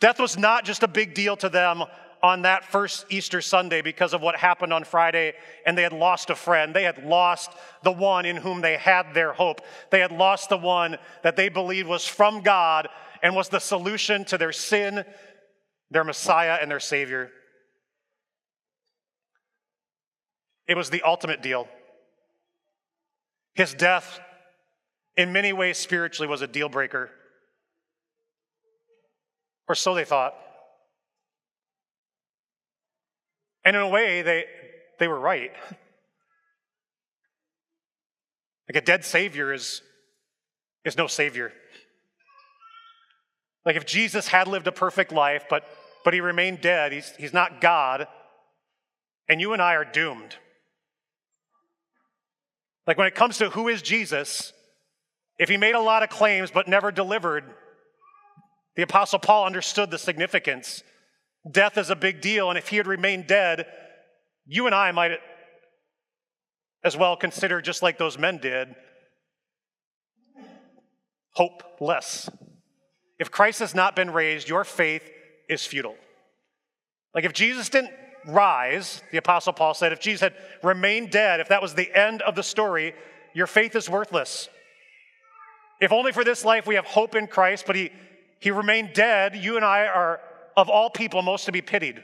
Death 0.00 0.20
was 0.20 0.38
not 0.38 0.64
just 0.64 0.82
a 0.82 0.88
big 0.88 1.14
deal 1.14 1.36
to 1.36 1.48
them 1.48 1.82
on 2.22 2.42
that 2.42 2.64
first 2.64 3.06
Easter 3.10 3.40
Sunday 3.40 3.80
because 3.80 4.12
of 4.12 4.20
what 4.20 4.36
happened 4.36 4.72
on 4.72 4.84
Friday, 4.84 5.34
and 5.66 5.76
they 5.76 5.82
had 5.82 5.92
lost 5.92 6.30
a 6.30 6.34
friend. 6.34 6.74
They 6.74 6.82
had 6.82 7.04
lost 7.04 7.52
the 7.82 7.92
one 7.92 8.26
in 8.26 8.36
whom 8.36 8.60
they 8.60 8.76
had 8.76 9.14
their 9.14 9.32
hope. 9.32 9.60
They 9.90 10.00
had 10.00 10.12
lost 10.12 10.48
the 10.48 10.56
one 10.56 10.98
that 11.22 11.36
they 11.36 11.48
believed 11.48 11.88
was 11.88 12.06
from 12.06 12.42
God 12.42 12.88
and 13.22 13.34
was 13.34 13.48
the 13.48 13.58
solution 13.58 14.24
to 14.26 14.38
their 14.38 14.52
sin, 14.52 15.04
their 15.90 16.04
Messiah, 16.04 16.58
and 16.60 16.70
their 16.70 16.80
Savior. 16.80 17.30
It 20.66 20.76
was 20.76 20.90
the 20.90 21.02
ultimate 21.02 21.42
deal. 21.42 21.66
His 23.54 23.74
death, 23.74 24.20
in 25.16 25.32
many 25.32 25.52
ways 25.52 25.78
spiritually, 25.78 26.28
was 26.28 26.42
a 26.42 26.46
deal 26.46 26.68
breaker. 26.68 27.10
Or 29.68 29.74
so 29.74 29.94
they 29.94 30.04
thought. 30.04 30.34
And 33.64 33.76
in 33.76 33.82
a 33.82 33.88
way, 33.88 34.22
they, 34.22 34.46
they 34.98 35.08
were 35.08 35.20
right. 35.20 35.52
Like 38.68 38.82
a 38.82 38.84
dead 38.84 39.02
Savior 39.02 39.50
is, 39.54 39.80
is 40.84 40.98
no 40.98 41.06
Savior. 41.06 41.54
Like 43.64 43.76
if 43.76 43.86
Jesus 43.86 44.28
had 44.28 44.46
lived 44.46 44.66
a 44.66 44.72
perfect 44.72 45.10
life, 45.10 45.44
but, 45.48 45.64
but 46.04 46.12
he 46.12 46.20
remained 46.20 46.60
dead, 46.60 46.92
he's, 46.92 47.10
he's 47.16 47.32
not 47.32 47.62
God, 47.62 48.06
and 49.26 49.40
you 49.40 49.54
and 49.54 49.62
I 49.62 49.74
are 49.74 49.86
doomed. 49.86 50.36
Like 52.86 52.98
when 52.98 53.06
it 53.06 53.14
comes 53.14 53.38
to 53.38 53.48
who 53.50 53.68
is 53.68 53.80
Jesus, 53.80 54.52
if 55.38 55.48
he 55.48 55.56
made 55.56 55.74
a 55.74 55.80
lot 55.80 56.02
of 56.02 56.10
claims 56.10 56.50
but 56.50 56.68
never 56.68 56.90
delivered, 56.90 57.44
the 58.78 58.84
Apostle 58.84 59.18
Paul 59.18 59.44
understood 59.44 59.90
the 59.90 59.98
significance. 59.98 60.84
Death 61.50 61.76
is 61.78 61.90
a 61.90 61.96
big 61.96 62.20
deal, 62.20 62.48
and 62.48 62.56
if 62.56 62.68
he 62.68 62.76
had 62.76 62.86
remained 62.86 63.26
dead, 63.26 63.66
you 64.46 64.66
and 64.66 64.74
I 64.74 64.92
might 64.92 65.18
as 66.84 66.96
well 66.96 67.16
consider, 67.16 67.60
just 67.60 67.82
like 67.82 67.98
those 67.98 68.16
men 68.16 68.38
did, 68.38 68.76
hopeless. 71.32 72.30
If 73.18 73.32
Christ 73.32 73.58
has 73.58 73.74
not 73.74 73.96
been 73.96 74.12
raised, 74.12 74.48
your 74.48 74.62
faith 74.62 75.02
is 75.48 75.66
futile. 75.66 75.96
Like 77.12 77.24
if 77.24 77.32
Jesus 77.32 77.68
didn't 77.68 77.90
rise, 78.26 79.02
the 79.10 79.18
Apostle 79.18 79.54
Paul 79.54 79.74
said, 79.74 79.90
if 79.90 79.98
Jesus 79.98 80.20
had 80.20 80.34
remained 80.62 81.10
dead, 81.10 81.40
if 81.40 81.48
that 81.48 81.60
was 81.60 81.74
the 81.74 81.92
end 81.92 82.22
of 82.22 82.36
the 82.36 82.44
story, 82.44 82.94
your 83.34 83.48
faith 83.48 83.74
is 83.74 83.90
worthless. 83.90 84.48
If 85.80 85.90
only 85.90 86.12
for 86.12 86.22
this 86.22 86.44
life 86.44 86.64
we 86.64 86.76
have 86.76 86.86
hope 86.86 87.16
in 87.16 87.26
Christ, 87.26 87.64
but 87.66 87.74
he, 87.74 87.90
he 88.38 88.50
remained 88.50 88.92
dead, 88.92 89.36
you 89.36 89.56
and 89.56 89.64
I 89.64 89.86
are, 89.86 90.20
of 90.56 90.68
all 90.68 90.90
people, 90.90 91.22
most 91.22 91.46
to 91.46 91.52
be 91.52 91.62
pitied. 91.62 92.02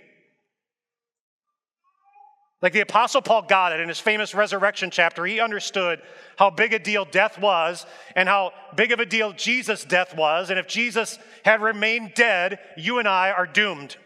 Like 2.63 2.73
the 2.73 2.81
Apostle 2.81 3.21
Paul 3.21 3.43
got 3.43 3.73
it 3.73 3.81
in 3.81 3.89
his 3.89 4.01
famous 4.01 4.35
resurrection 4.35 4.91
chapter. 4.91 5.27
He 5.27 5.39
understood 5.39 6.01
how 6.39 6.49
big 6.49 6.73
a 6.73 6.79
deal 6.79 7.05
death 7.05 7.39
was 7.39 7.85
and 8.17 8.27
how 8.27 8.53
big 8.75 8.91
of 8.91 9.01
a 9.01 9.07
deal 9.07 9.33
Jesus' 9.33 9.85
death 9.85 10.17
was. 10.17 10.49
And 10.49 10.59
if 10.59 10.67
Jesus 10.67 11.19
had 11.45 11.61
remained 11.61 12.15
dead, 12.15 12.59
you 12.79 12.99
and 12.99 13.07
I 13.07 13.33
are 13.33 13.47
doomed. 13.47 13.97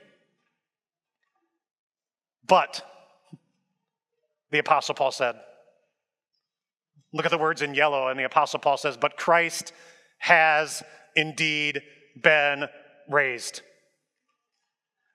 But, 2.49 2.83
the 4.51 4.59
Apostle 4.59 4.97
Paul 4.97 5.13
said, 5.13 5.37
look 7.13 7.25
at 7.25 7.31
the 7.31 7.39
words 7.39 7.63
in 7.63 7.75
yellow, 7.75 8.09
and 8.09 8.19
the 8.19 8.25
Apostle 8.25 8.61
Paul 8.61 8.77
says, 8.77 8.97
But 8.97 9.17
Christ 9.17 9.73
has 10.19 10.83
indeed 11.15 11.83
been 12.23 12.67
raised. 13.09 13.63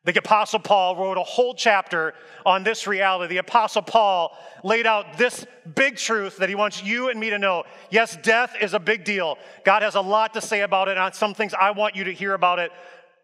The 0.06 0.20
Apostle 0.20 0.60
Paul 0.60 0.98
wrote 0.98 1.18
a 1.18 1.24
whole 1.24 1.56
chapter 1.56 2.14
on 2.46 2.64
this 2.64 2.88
reality. 2.88 3.36
The 3.36 3.38
Apostle 3.38 3.84
Paul 3.84 4.38
laid 4.62 4.86
out 4.86 5.18
this 5.18 5.46
big 5.76 5.96
truth 5.96 6.38
that 6.38 6.50
he 6.50 6.56
wants 6.56 6.84
you 6.84 7.10
and 7.10 7.18
me 7.18 7.30
to 7.30 7.40
know. 7.40 7.64
Yes, 7.90 8.18
death 8.22 8.54
is 8.60 8.74
a 8.74 8.80
big 8.80 9.06
deal. 9.06 9.38
God 9.64 9.82
has 9.82 9.96
a 9.96 10.02
lot 10.02 10.34
to 10.34 10.42
say 10.42 10.62
about 10.62 10.90
it, 10.90 10.98
and 10.98 11.16
some 11.16 11.34
things 11.34 11.54
I 11.54 11.72
want 11.72 11.96
you 11.96 12.04
to 12.06 12.14
hear 12.14 12.34
about 12.34 12.60
it. 12.60 12.72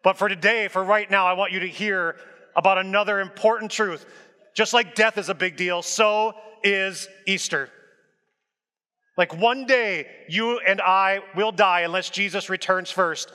But 0.04 0.18
for 0.18 0.30
today, 0.30 0.70
for 0.70 0.82
right 0.82 1.10
now, 1.12 1.28
I 1.28 1.34
want 1.34 1.52
you 1.52 1.60
to 1.60 1.68
hear 1.68 2.16
about 2.56 2.78
another 2.78 3.20
important 3.20 3.72
truth. 3.72 4.06
Just 4.56 4.74
like 4.74 4.96
death 4.96 5.18
is 5.18 5.28
a 5.28 5.36
big 5.36 5.58
deal, 5.58 5.82
so 5.82 6.34
is 6.64 7.10
Easter. 7.28 7.70
Like 9.18 9.36
one 9.36 9.66
day, 9.66 10.08
you 10.30 10.60
and 10.60 10.80
I 10.80 11.20
will 11.36 11.52
die 11.52 11.82
unless 11.82 12.10
Jesus 12.10 12.50
returns 12.50 12.90
first. 12.90 13.34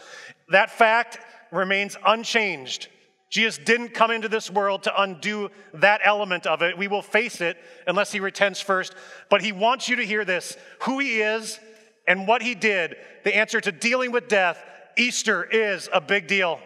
That 0.49 0.71
fact 0.71 1.19
remains 1.51 1.97
unchanged. 2.05 2.89
Jesus 3.31 3.59
didn't 3.59 3.95
come 3.95 4.11
into 4.11 4.29
this 4.29 4.51
world 4.51 4.85
to 4.85 5.03
undo 5.03 5.51
that 5.75 6.01
element 6.05 6.47
of 6.47 6.63
it. 6.63 6.79
We 6.79 6.87
will 6.87 7.03
face 7.03 7.41
it 7.41 7.57
unless 7.87 8.13
he 8.13 8.21
returns 8.21 8.61
first. 8.61 8.95
But 9.29 9.43
he 9.43 9.51
wants 9.51 9.89
you 9.89 9.97
to 9.97 10.07
hear 10.07 10.25
this 10.25 10.57
who 10.83 11.01
he 11.01 11.21
is 11.21 11.59
and 12.07 12.29
what 12.29 12.43
he 12.43 12.55
did. 12.55 12.95
The 13.25 13.35
answer 13.35 13.61
to 13.61 13.73
dealing 13.73 14.13
with 14.13 14.29
death, 14.29 14.63
Easter 14.97 15.43
is 15.43 15.89
a 15.93 16.01
big 16.01 16.27
deal. 16.27 16.61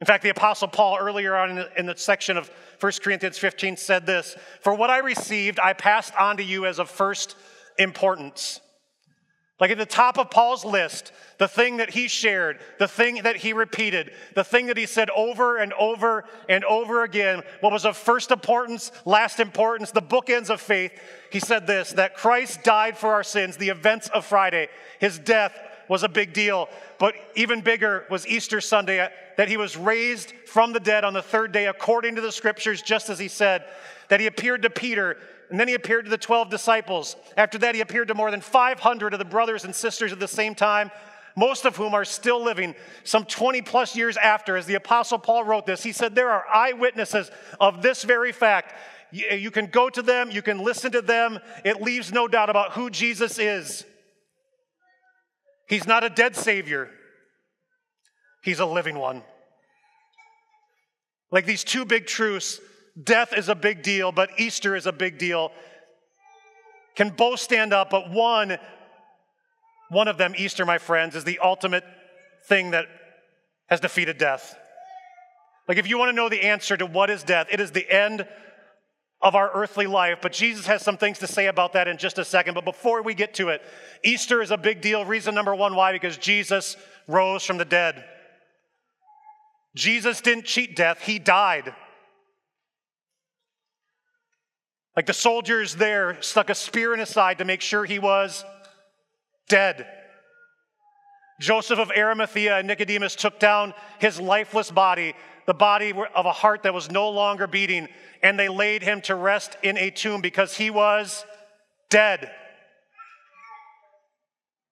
In 0.00 0.06
fact, 0.06 0.22
the 0.22 0.30
Apostle 0.30 0.68
Paul, 0.68 0.96
earlier 0.98 1.36
on 1.36 1.66
in 1.76 1.84
the, 1.84 1.96
section 1.96 2.38
of 2.38 2.50
1 2.80 2.92
Corinthians 3.04 3.36
15, 3.36 3.76
said 3.76 4.06
this 4.06 4.34
For 4.62 4.74
what 4.74 4.88
I 4.88 4.98
received, 4.98 5.60
I 5.60 5.74
passed 5.74 6.14
on 6.18 6.38
to 6.38 6.42
you 6.42 6.64
as 6.64 6.78
of 6.78 6.88
first 6.88 7.36
importance. 7.78 8.60
Like 9.60 9.70
at 9.70 9.78
the 9.78 9.84
top 9.84 10.18
of 10.18 10.30
Paul's 10.30 10.64
list, 10.64 11.12
the 11.36 11.46
thing 11.46 11.76
that 11.76 11.90
he 11.90 12.08
shared, 12.08 12.58
the 12.78 12.88
thing 12.88 13.22
that 13.22 13.36
he 13.36 13.52
repeated, 13.52 14.10
the 14.34 14.42
thing 14.42 14.66
that 14.66 14.78
he 14.78 14.86
said 14.86 15.10
over 15.10 15.58
and 15.58 15.74
over 15.74 16.24
and 16.48 16.64
over 16.64 17.04
again, 17.04 17.42
what 17.60 17.70
was 17.70 17.84
of 17.84 17.96
first 17.96 18.30
importance, 18.30 18.90
last 19.04 19.38
importance, 19.38 19.90
the 19.90 20.00
bookends 20.00 20.48
of 20.48 20.62
faith, 20.62 20.92
he 21.30 21.40
said 21.40 21.66
this 21.66 21.92
that 21.92 22.16
Christ 22.16 22.62
died 22.62 22.96
for 22.96 23.12
our 23.12 23.22
sins, 23.22 23.58
the 23.58 23.68
events 23.68 24.08
of 24.08 24.24
Friday, 24.24 24.68
his 24.98 25.18
death, 25.18 25.58
was 25.88 26.04
a 26.04 26.08
big 26.08 26.32
deal. 26.32 26.68
But 26.98 27.14
even 27.34 27.60
bigger 27.60 28.06
was 28.08 28.26
Easter 28.26 28.60
Sunday, 28.60 29.08
that 29.36 29.48
he 29.48 29.56
was 29.56 29.76
raised 29.76 30.32
from 30.46 30.72
the 30.72 30.80
dead 30.80 31.04
on 31.04 31.12
the 31.12 31.22
third 31.22 31.52
day, 31.52 31.66
according 31.66 32.14
to 32.14 32.20
the 32.20 32.32
scriptures, 32.32 32.80
just 32.80 33.10
as 33.10 33.18
he 33.18 33.28
said, 33.28 33.64
that 34.10 34.20
he 34.20 34.26
appeared 34.26 34.62
to 34.62 34.70
Peter, 34.70 35.16
and 35.50 35.58
then 35.58 35.68
he 35.68 35.74
appeared 35.74 36.04
to 36.04 36.10
the 36.10 36.18
12 36.18 36.50
disciples. 36.50 37.16
After 37.36 37.58
that, 37.58 37.74
he 37.74 37.80
appeared 37.80 38.08
to 38.08 38.14
more 38.14 38.30
than 38.30 38.40
500 38.40 39.14
of 39.14 39.18
the 39.18 39.24
brothers 39.24 39.64
and 39.64 39.74
sisters 39.74 40.12
at 40.12 40.18
the 40.18 40.28
same 40.28 40.54
time, 40.54 40.90
most 41.36 41.64
of 41.64 41.76
whom 41.76 41.94
are 41.94 42.04
still 42.04 42.42
living 42.42 42.74
some 43.04 43.24
20 43.24 43.62
plus 43.62 43.96
years 43.96 44.16
after. 44.16 44.56
As 44.56 44.66
the 44.66 44.74
Apostle 44.74 45.18
Paul 45.18 45.44
wrote 45.44 45.64
this, 45.64 45.84
he 45.84 45.92
said, 45.92 46.14
There 46.14 46.28
are 46.28 46.44
eyewitnesses 46.52 47.30
of 47.60 47.82
this 47.82 48.02
very 48.02 48.32
fact. 48.32 48.74
You 49.12 49.50
can 49.50 49.66
go 49.66 49.88
to 49.88 50.02
them, 50.02 50.30
you 50.30 50.42
can 50.42 50.58
listen 50.58 50.92
to 50.92 51.02
them. 51.02 51.38
It 51.64 51.80
leaves 51.80 52.12
no 52.12 52.28
doubt 52.28 52.50
about 52.50 52.72
who 52.72 52.90
Jesus 52.90 53.38
is. 53.38 53.84
He's 55.68 55.86
not 55.86 56.02
a 56.02 56.10
dead 56.10 56.34
Savior, 56.34 56.90
He's 58.42 58.58
a 58.58 58.66
living 58.66 58.98
one. 58.98 59.22
Like 61.30 61.46
these 61.46 61.62
two 61.62 61.84
big 61.84 62.06
truths 62.06 62.60
death 63.02 63.32
is 63.32 63.48
a 63.48 63.54
big 63.54 63.82
deal, 63.82 64.12
but 64.12 64.30
Easter 64.38 64.76
is 64.76 64.86
a 64.86 64.92
big 64.92 65.18
deal 65.18 65.52
can 67.00 67.10
both 67.10 67.40
stand 67.40 67.72
up, 67.72 67.90
but 67.90 68.10
one, 68.10 68.58
one 69.88 70.08
of 70.08 70.18
them, 70.18 70.34
Easter, 70.36 70.66
my 70.66 70.78
friends, 70.78 71.16
is 71.16 71.24
the 71.24 71.38
ultimate 71.38 71.84
thing 72.46 72.72
that 72.72 72.86
has 73.68 73.80
defeated 73.80 74.18
death. 74.18 74.54
Like, 75.68 75.78
if 75.78 75.88
you 75.88 75.98
want 75.98 76.10
to 76.10 76.12
know 76.12 76.28
the 76.28 76.42
answer 76.42 76.76
to 76.76 76.84
what 76.84 77.10
is 77.10 77.22
death, 77.22 77.46
it 77.50 77.58
is 77.58 77.70
the 77.70 77.90
end 77.90 78.26
of 79.22 79.34
our 79.34 79.50
earthly 79.54 79.86
life. 79.86 80.18
But 80.20 80.32
Jesus 80.32 80.66
has 80.66 80.82
some 80.82 80.96
things 80.96 81.18
to 81.20 81.26
say 81.26 81.46
about 81.46 81.74
that 81.74 81.86
in 81.86 81.96
just 81.96 82.18
a 82.18 82.24
second. 82.24 82.54
But 82.54 82.64
before 82.64 83.02
we 83.02 83.14
get 83.14 83.34
to 83.34 83.50
it, 83.50 83.62
Easter 84.02 84.42
is 84.42 84.50
a 84.50 84.58
big 84.58 84.80
deal. 84.80 85.04
Reason 85.04 85.34
number 85.34 85.54
one 85.54 85.76
why? 85.76 85.92
Because 85.92 86.16
Jesus 86.18 86.76
rose 87.06 87.44
from 87.44 87.58
the 87.58 87.64
dead. 87.64 88.04
Jesus 89.76 90.20
didn't 90.20 90.44
cheat 90.44 90.74
death, 90.74 91.00
he 91.00 91.18
died. 91.18 91.72
Like 94.96 95.06
the 95.06 95.12
soldiers 95.12 95.76
there 95.76 96.20
stuck 96.20 96.50
a 96.50 96.54
spear 96.54 96.92
in 96.92 97.00
his 97.00 97.08
side 97.08 97.38
to 97.38 97.44
make 97.44 97.60
sure 97.60 97.84
he 97.84 97.98
was 97.98 98.44
dead. 99.48 99.86
Joseph 101.40 101.78
of 101.78 101.90
Arimathea 101.96 102.58
and 102.58 102.66
Nicodemus 102.66 103.14
took 103.14 103.38
down 103.38 103.72
his 103.98 104.20
lifeless 104.20 104.70
body, 104.70 105.14
the 105.46 105.54
body 105.54 105.92
of 106.14 106.26
a 106.26 106.32
heart 106.32 106.64
that 106.64 106.74
was 106.74 106.90
no 106.90 107.08
longer 107.08 107.46
beating, 107.46 107.88
and 108.22 108.38
they 108.38 108.48
laid 108.48 108.82
him 108.82 109.00
to 109.02 109.14
rest 109.14 109.56
in 109.62 109.78
a 109.78 109.90
tomb 109.90 110.20
because 110.20 110.56
he 110.56 110.70
was 110.70 111.24
dead. 111.88 112.30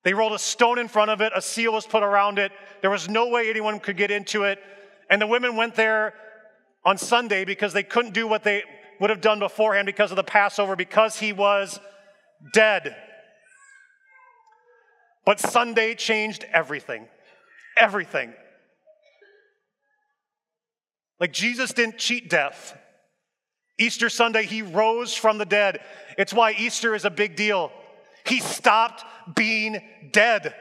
They 0.04 0.14
rolled 0.14 0.32
a 0.32 0.38
stone 0.38 0.78
in 0.78 0.88
front 0.88 1.10
of 1.10 1.20
it, 1.20 1.32
a 1.34 1.42
seal 1.42 1.72
was 1.72 1.86
put 1.86 2.02
around 2.02 2.38
it. 2.38 2.52
There 2.82 2.90
was 2.90 3.08
no 3.08 3.28
way 3.28 3.50
anyone 3.50 3.80
could 3.80 3.96
get 3.96 4.10
into 4.10 4.44
it. 4.44 4.58
And 5.10 5.20
the 5.20 5.26
women 5.26 5.56
went 5.56 5.74
there 5.74 6.14
on 6.84 6.98
Sunday 6.98 7.44
because 7.44 7.72
they 7.72 7.82
couldn't 7.82 8.12
do 8.14 8.26
what 8.26 8.44
they 8.44 8.62
would 9.00 9.10
have 9.10 9.20
done 9.20 9.38
beforehand 9.38 9.86
because 9.86 10.10
of 10.10 10.16
the 10.16 10.24
Passover, 10.24 10.76
because 10.76 11.18
he 11.18 11.32
was 11.32 11.78
dead. 12.52 12.96
But 15.24 15.40
Sunday 15.40 15.94
changed 15.94 16.44
everything. 16.52 17.06
Everything. 17.76 18.32
Like 21.20 21.32
Jesus 21.32 21.72
didn't 21.72 21.98
cheat 21.98 22.30
death. 22.30 22.76
Easter 23.78 24.08
Sunday, 24.08 24.44
he 24.44 24.62
rose 24.62 25.14
from 25.14 25.38
the 25.38 25.44
dead. 25.44 25.80
It's 26.16 26.32
why 26.32 26.52
Easter 26.52 26.94
is 26.94 27.04
a 27.04 27.10
big 27.10 27.36
deal. 27.36 27.70
He 28.26 28.40
stopped 28.40 29.04
being 29.36 29.80
dead. 30.12 30.54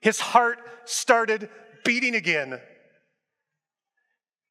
His 0.00 0.20
heart 0.20 0.58
started 0.84 1.48
beating 1.84 2.14
again. 2.14 2.60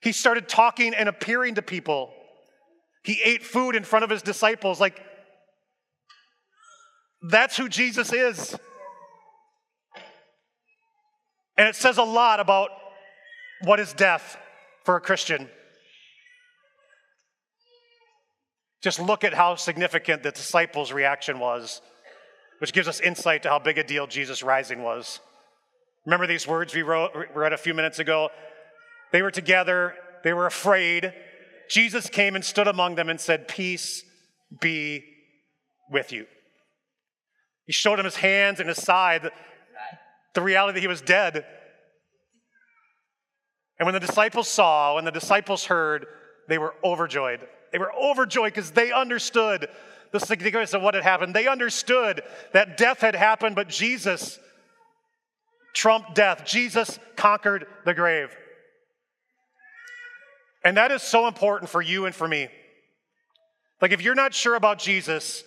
He 0.01 0.11
started 0.11 0.47
talking 0.47 0.93
and 0.93 1.09
appearing 1.09 1.55
to 1.55 1.61
people. 1.61 2.13
He 3.03 3.21
ate 3.23 3.43
food 3.43 3.75
in 3.75 3.83
front 3.83 4.03
of 4.03 4.09
his 4.09 4.21
disciples. 4.21 4.79
Like, 4.79 5.01
that's 7.21 7.57
who 7.57 7.67
Jesus 7.67 8.13
is. 8.13 8.55
And 11.57 11.67
it 11.67 11.75
says 11.75 11.97
a 11.97 12.03
lot 12.03 12.39
about 12.39 12.69
what 13.63 13.79
is 13.79 13.93
death 13.93 14.37
for 14.83 14.95
a 14.95 15.01
Christian. 15.01 15.49
Just 18.83 18.99
look 18.99 19.23
at 19.23 19.33
how 19.33 19.55
significant 19.55 20.21
the 20.21 20.31
disciples' 20.31 20.91
reaction 20.91 21.39
was, 21.39 21.81
which 22.59 22.73
gives 22.73 22.87
us 22.87 22.99
insight 22.99 23.43
to 23.43 23.49
how 23.49 23.57
big 23.57 23.79
a 23.79 23.83
deal 23.83 24.05
Jesus' 24.05 24.43
rising 24.43 24.83
was. 24.83 25.19
Remember 26.05 26.27
these 26.27 26.47
words 26.47 26.75
we 26.75 26.83
wrote, 26.83 27.11
read 27.33 27.53
a 27.53 27.57
few 27.57 27.73
minutes 27.73 27.97
ago? 27.99 28.29
They 29.11 29.21
were 29.21 29.31
together, 29.31 29.93
they 30.23 30.33
were 30.33 30.45
afraid. 30.45 31.13
Jesus 31.69 32.09
came 32.09 32.35
and 32.35 32.43
stood 32.43 32.67
among 32.67 32.95
them 32.95 33.09
and 33.09 33.19
said, 33.19 33.47
Peace 33.47 34.03
be 34.59 35.03
with 35.89 36.11
you. 36.11 36.25
He 37.65 37.73
showed 37.73 37.99
him 37.99 38.05
his 38.05 38.15
hands 38.15 38.59
and 38.59 38.69
his 38.69 38.81
side, 38.81 39.29
the 40.33 40.41
reality 40.41 40.75
that 40.75 40.81
he 40.81 40.87
was 40.87 41.01
dead. 41.01 41.45
And 43.79 43.85
when 43.85 43.93
the 43.93 43.99
disciples 43.99 44.47
saw, 44.47 44.95
when 44.95 45.05
the 45.05 45.11
disciples 45.11 45.65
heard, 45.65 46.07
they 46.47 46.57
were 46.57 46.73
overjoyed. 46.83 47.41
They 47.71 47.77
were 47.77 47.93
overjoyed 47.93 48.53
because 48.53 48.71
they 48.71 48.91
understood 48.91 49.67
the 50.13 50.19
significance 50.19 50.73
of 50.73 50.81
what 50.81 50.93
had 50.93 51.03
happened. 51.03 51.35
They 51.35 51.47
understood 51.47 52.21
that 52.53 52.77
death 52.77 53.01
had 53.01 53.15
happened, 53.15 53.55
but 53.55 53.67
Jesus 53.67 54.39
trumped 55.73 56.15
death. 56.15 56.45
Jesus 56.45 56.97
conquered 57.15 57.67
the 57.85 57.93
grave. 57.93 58.29
And 60.67 60.75
that 60.75 60.91
is 60.91 61.01
so 61.01 61.29
important 61.29 61.69
for 61.71 61.81
you 61.81 62.07
and 62.07 62.13
for 62.13 62.27
me. 62.27 62.49
Like, 63.81 63.93
if 63.93 64.01
you're 64.01 64.15
not 64.15 64.33
sure 64.33 64.55
about 64.55 64.79
Jesus, 64.79 65.45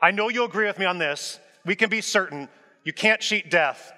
I 0.00 0.12
know 0.12 0.30
you'll 0.30 0.46
agree 0.46 0.66
with 0.66 0.78
me 0.78 0.86
on 0.86 0.96
this. 0.96 1.38
We 1.66 1.76
can 1.76 1.90
be 1.90 2.00
certain 2.00 2.48
you 2.84 2.94
can't 2.94 3.20
cheat 3.20 3.50
death. 3.50 3.92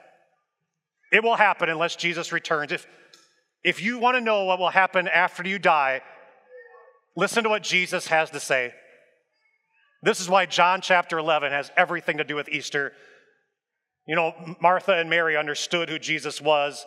It 1.12 1.22
will 1.22 1.36
happen 1.36 1.68
unless 1.68 1.94
Jesus 1.94 2.32
returns. 2.32 2.72
If, 2.72 2.88
if 3.62 3.80
you 3.80 4.00
want 4.00 4.16
to 4.16 4.20
know 4.20 4.46
what 4.46 4.58
will 4.58 4.70
happen 4.70 5.06
after 5.06 5.46
you 5.46 5.60
die, 5.60 6.00
listen 7.16 7.44
to 7.44 7.48
what 7.48 7.62
Jesus 7.62 8.08
has 8.08 8.28
to 8.30 8.40
say. 8.40 8.74
This 10.02 10.18
is 10.18 10.28
why 10.28 10.46
John 10.46 10.80
chapter 10.80 11.18
11 11.18 11.52
has 11.52 11.70
everything 11.76 12.16
to 12.16 12.24
do 12.24 12.34
with 12.34 12.48
Easter. 12.48 12.94
You 14.08 14.16
know, 14.16 14.56
Martha 14.60 14.94
and 14.94 15.08
Mary 15.08 15.36
understood 15.36 15.88
who 15.88 16.00
Jesus 16.00 16.40
was. 16.40 16.84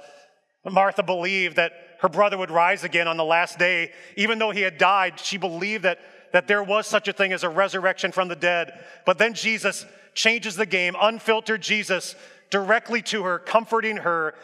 Martha 0.65 1.03
believed 1.03 1.55
that 1.55 1.71
her 1.99 2.09
brother 2.09 2.37
would 2.37 2.51
rise 2.51 2.83
again 2.83 3.07
on 3.07 3.17
the 3.17 3.25
last 3.25 3.59
day. 3.59 3.91
Even 4.15 4.39
though 4.39 4.51
he 4.51 4.61
had 4.61 4.77
died, 4.77 5.19
she 5.19 5.37
believed 5.37 5.83
that 5.83 5.99
that 6.31 6.47
there 6.47 6.63
was 6.63 6.87
such 6.87 7.07
a 7.07 7.13
thing 7.13 7.33
as 7.33 7.43
a 7.43 7.49
resurrection 7.49 8.11
from 8.11 8.27
the 8.27 8.35
dead. 8.35 8.83
But 9.05 9.17
then 9.17 9.33
Jesus 9.33 9.85
changes 10.13 10.55
the 10.55 10.65
game, 10.65 10.95
unfiltered 10.99 11.61
Jesus 11.61 12.15
directly 12.49 13.01
to 13.03 13.23
her, 13.23 13.39
comforting 13.39 13.97
her, 13.97 14.35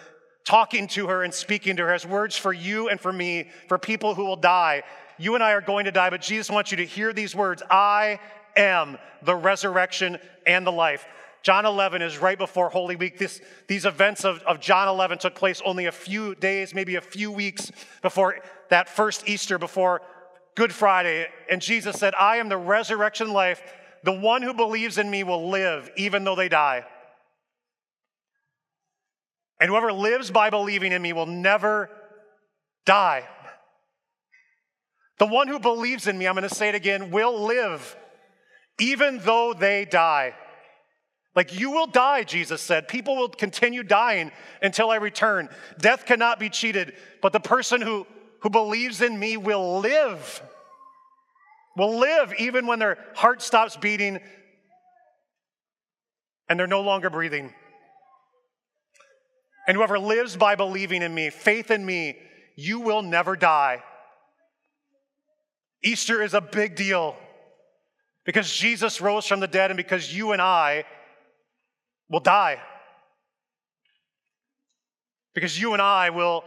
talking 0.44 0.88
to 0.90 1.08
her, 1.08 1.24
and 1.24 1.34
speaking 1.34 1.76
to 1.78 1.84
her 1.84 1.94
as 1.94 2.06
words 2.06 2.38
for 2.38 2.54
you 2.54 2.90
and 2.90 3.00
for 3.00 3.12
me, 3.12 3.50
for 3.68 3.78
people 3.78 4.16
who 4.16 4.26
will 4.26 4.36
die. 4.36 4.84
You 5.18 5.36
and 5.36 5.44
I 5.44 5.52
are 5.54 5.62
going 5.62 5.86
to 5.86 5.92
die, 5.92 6.10
but 6.10 6.22
Jesus 6.22 6.50
wants 6.50 6.72
you 6.72 6.78
to 6.78 6.86
hear 6.86 7.14
these 7.14 7.36
words 7.36 7.64
I 7.70 8.20
am 8.56 8.98
the 9.24 9.36
resurrection 9.36 10.18
and 10.46 10.66
the 10.66 10.72
life. 10.72 11.06
John 11.46 11.68
11 11.68 12.02
is 12.02 12.18
right 12.18 12.40
before 12.40 12.70
Holy 12.70 12.96
Week. 12.96 13.20
This, 13.20 13.40
these 13.68 13.86
events 13.86 14.26
of, 14.26 14.40
of 14.48 14.60
John 14.60 14.88
11 14.88 15.20
took 15.20 15.36
place 15.36 15.62
only 15.64 15.86
a 15.86 15.92
few 15.92 16.34
days, 16.34 16.74
maybe 16.74 16.96
a 16.96 17.02
few 17.02 17.32
weeks 17.32 17.72
before 18.02 18.40
that 18.72 18.90
first 18.90 19.30
Easter, 19.30 19.60
before 19.60 20.02
Good 20.56 20.74
Friday, 20.74 21.28
and 21.48 21.62
Jesus 21.62 21.98
said, 21.98 22.16
I 22.16 22.38
am 22.38 22.50
the 22.50 22.58
resurrection 22.58 23.32
life. 23.32 23.62
The 24.04 24.12
one 24.12 24.42
who 24.42 24.56
believes 24.56 24.98
in 24.98 25.08
me 25.08 25.24
will 25.24 25.52
live 25.52 25.88
even 25.96 26.24
though 26.24 26.36
they 26.36 26.50
die. 26.50 26.84
And 29.62 29.70
whoever 29.70 29.94
lives 29.94 30.32
by 30.32 30.50
believing 30.50 30.94
in 30.94 31.02
me 31.02 31.14
will 31.14 31.28
never 31.28 31.92
die. 32.88 33.24
The 35.20 35.28
one 35.28 35.48
who 35.48 35.60
believes 35.60 36.08
in 36.08 36.18
me, 36.18 36.28
I'm 36.28 36.34
going 36.34 36.50
to 36.50 36.56
say 36.56 36.70
it 36.70 36.76
again, 36.76 37.12
will 37.12 37.46
live 37.46 37.96
even 38.80 39.20
though 39.20 39.54
they 39.54 39.86
die. 39.86 40.34
Like 41.36 41.60
you 41.60 41.72
will 41.72 41.88
die, 41.88 42.24
Jesus 42.24 42.62
said. 42.62 42.88
People 42.88 43.18
will 43.18 43.30
continue 43.30 43.84
dying 43.84 44.32
until 44.62 44.90
I 44.90 44.96
return. 44.96 45.50
Death 45.80 46.06
cannot 46.06 46.40
be 46.40 46.50
cheated, 46.50 46.94
but 47.22 47.34
the 47.34 47.40
person 47.40 47.82
who 47.82 48.08
who 48.46 48.50
believes 48.52 49.02
in 49.02 49.18
me 49.18 49.38
will 49.38 49.80
live. 49.80 50.40
Will 51.76 51.98
live 51.98 52.32
even 52.38 52.68
when 52.68 52.78
their 52.78 53.00
heart 53.16 53.42
stops 53.42 53.76
beating 53.76 54.20
and 56.48 56.60
they're 56.60 56.68
no 56.68 56.82
longer 56.82 57.10
breathing. 57.10 57.52
And 59.68 59.76
whoever 59.76 59.98
lives 59.98 60.38
by 60.38 60.54
believing 60.54 61.02
in 61.02 61.12
me, 61.12 61.32
faith 61.32 61.72
in 61.72 61.84
me, 61.84 62.20
you 62.56 62.82
will 62.82 63.02
never 63.02 63.36
die. 63.36 63.84
Easter 65.84 66.22
is 66.22 66.36
a 66.36 66.42
big 66.42 66.76
deal 66.76 67.16
because 68.26 68.56
Jesus 68.56 69.02
rose 69.02 69.26
from 69.26 69.40
the 69.40 69.48
dead 69.48 69.72
and 69.72 69.78
because 69.78 70.16
you 70.16 70.34
and 70.34 70.42
I 70.42 70.86
will 72.10 72.20
die. 72.20 72.60
Because 75.34 75.60
you 75.60 75.74
and 75.74 75.82
I 75.82 76.10
will 76.10 76.44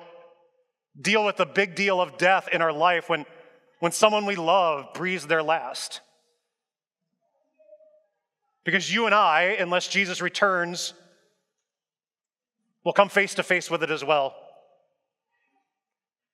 deal 1.01 1.25
with 1.25 1.37
the 1.37 1.47
big 1.47 1.75
deal 1.75 2.01
of 2.01 2.19
death 2.19 2.49
in 2.53 2.63
our 2.63 2.73
life 2.73 3.09
when, 3.09 3.27
when 3.81 3.93
someone 3.93 4.27
we 4.27 4.37
love 4.37 4.93
breathes 4.95 5.27
their 5.27 5.43
last. 5.43 6.01
Because 8.65 8.93
you 8.93 9.07
and 9.07 9.15
I, 9.15 9.57
unless 9.59 9.89
Jesus 9.89 10.21
returns, 10.21 10.95
will 12.85 12.93
come 12.93 13.09
face 13.09 13.35
to 13.35 13.43
face 13.43 13.71
with 13.71 13.83
it 13.83 13.91
as 13.91 14.05
well. 14.05 14.35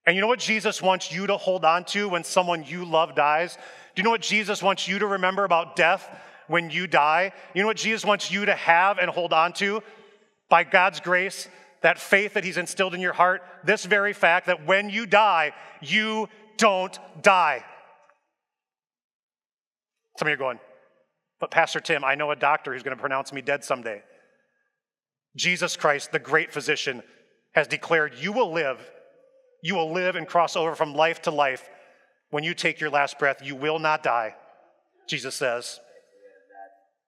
And 0.06 0.14
you 0.14 0.20
know 0.20 0.28
what 0.28 0.38
Jesus 0.38 0.82
wants 0.82 1.12
you 1.12 1.26
to 1.26 1.36
hold 1.36 1.64
on 1.64 1.84
to 1.86 2.08
when 2.08 2.24
someone 2.24 2.64
you 2.64 2.84
love 2.84 3.14
dies? 3.14 3.56
Do 3.94 4.00
you 4.00 4.04
know 4.04 4.10
what 4.10 4.20
Jesus 4.20 4.62
wants 4.62 4.86
you 4.86 4.98
to 4.98 5.06
remember 5.06 5.44
about 5.44 5.76
death 5.76 6.08
when 6.48 6.70
you 6.70 6.86
die? 6.86 7.32
You 7.54 7.62
know 7.62 7.68
what 7.68 7.76
Jesus 7.76 8.04
wants 8.04 8.30
you 8.30 8.44
to 8.46 8.54
have 8.54 8.98
and 8.98 9.10
hold 9.10 9.32
on 9.32 9.52
to 9.54 9.82
by 10.48 10.64
God's 10.64 11.00
grace? 11.00 11.48
that 11.84 11.98
faith 11.98 12.32
that 12.32 12.44
He's 12.44 12.56
instilled 12.56 12.94
in 12.94 13.02
your 13.02 13.12
heart, 13.12 13.42
this 13.62 13.84
very 13.84 14.14
fact 14.14 14.46
that 14.46 14.66
when 14.66 14.88
you 14.88 15.04
die, 15.04 15.52
you 15.82 16.30
don't 16.56 16.98
die. 17.20 17.62
Some 20.18 20.26
of 20.26 20.30
you 20.30 20.34
are 20.34 20.38
going, 20.38 20.58
but 21.40 21.50
Pastor 21.50 21.80
Tim, 21.80 22.02
I 22.02 22.14
know 22.14 22.30
a 22.30 22.36
doctor 22.36 22.72
who's 22.72 22.82
going 22.82 22.96
to 22.96 23.00
pronounce 23.00 23.34
me 23.34 23.42
dead 23.42 23.64
someday. 23.64 24.02
Jesus 25.36 25.76
Christ, 25.76 26.10
the 26.10 26.18
great 26.18 26.54
physician, 26.54 27.02
has 27.52 27.68
declared 27.68 28.14
you 28.18 28.32
will 28.32 28.50
live. 28.50 28.80
You 29.62 29.74
will 29.74 29.92
live 29.92 30.16
and 30.16 30.26
cross 30.26 30.56
over 30.56 30.74
from 30.74 30.94
life 30.94 31.20
to 31.22 31.30
life. 31.30 31.68
When 32.30 32.44
you 32.44 32.54
take 32.54 32.80
your 32.80 32.90
last 32.90 33.18
breath, 33.18 33.42
you 33.44 33.56
will 33.56 33.78
not 33.78 34.02
die, 34.02 34.36
Jesus 35.06 35.34
says. 35.34 35.80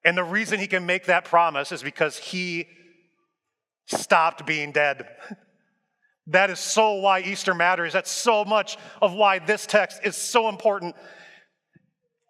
And 0.07 0.16
the 0.16 0.25
reason 0.25 0.61
he 0.61 0.69
can 0.69 0.87
make 0.87 1.07
that 1.07 1.25
promise 1.25 1.73
is 1.73 1.83
because 1.83 2.16
he 2.16 2.69
stopped 3.87 4.47
being 4.47 4.71
dead. 4.71 5.07
That 6.29 6.49
is 6.49 6.59
so 6.59 6.95
why 6.95 7.21
Easter 7.21 7.55
matters. 7.55 7.92
That's 7.92 8.11
so 8.11 8.45
much 8.45 8.79
of 9.01 9.12
why 9.12 9.38
this 9.38 9.66
text 9.66 10.01
is 10.05 10.16
so 10.16 10.49
important. 10.49 10.97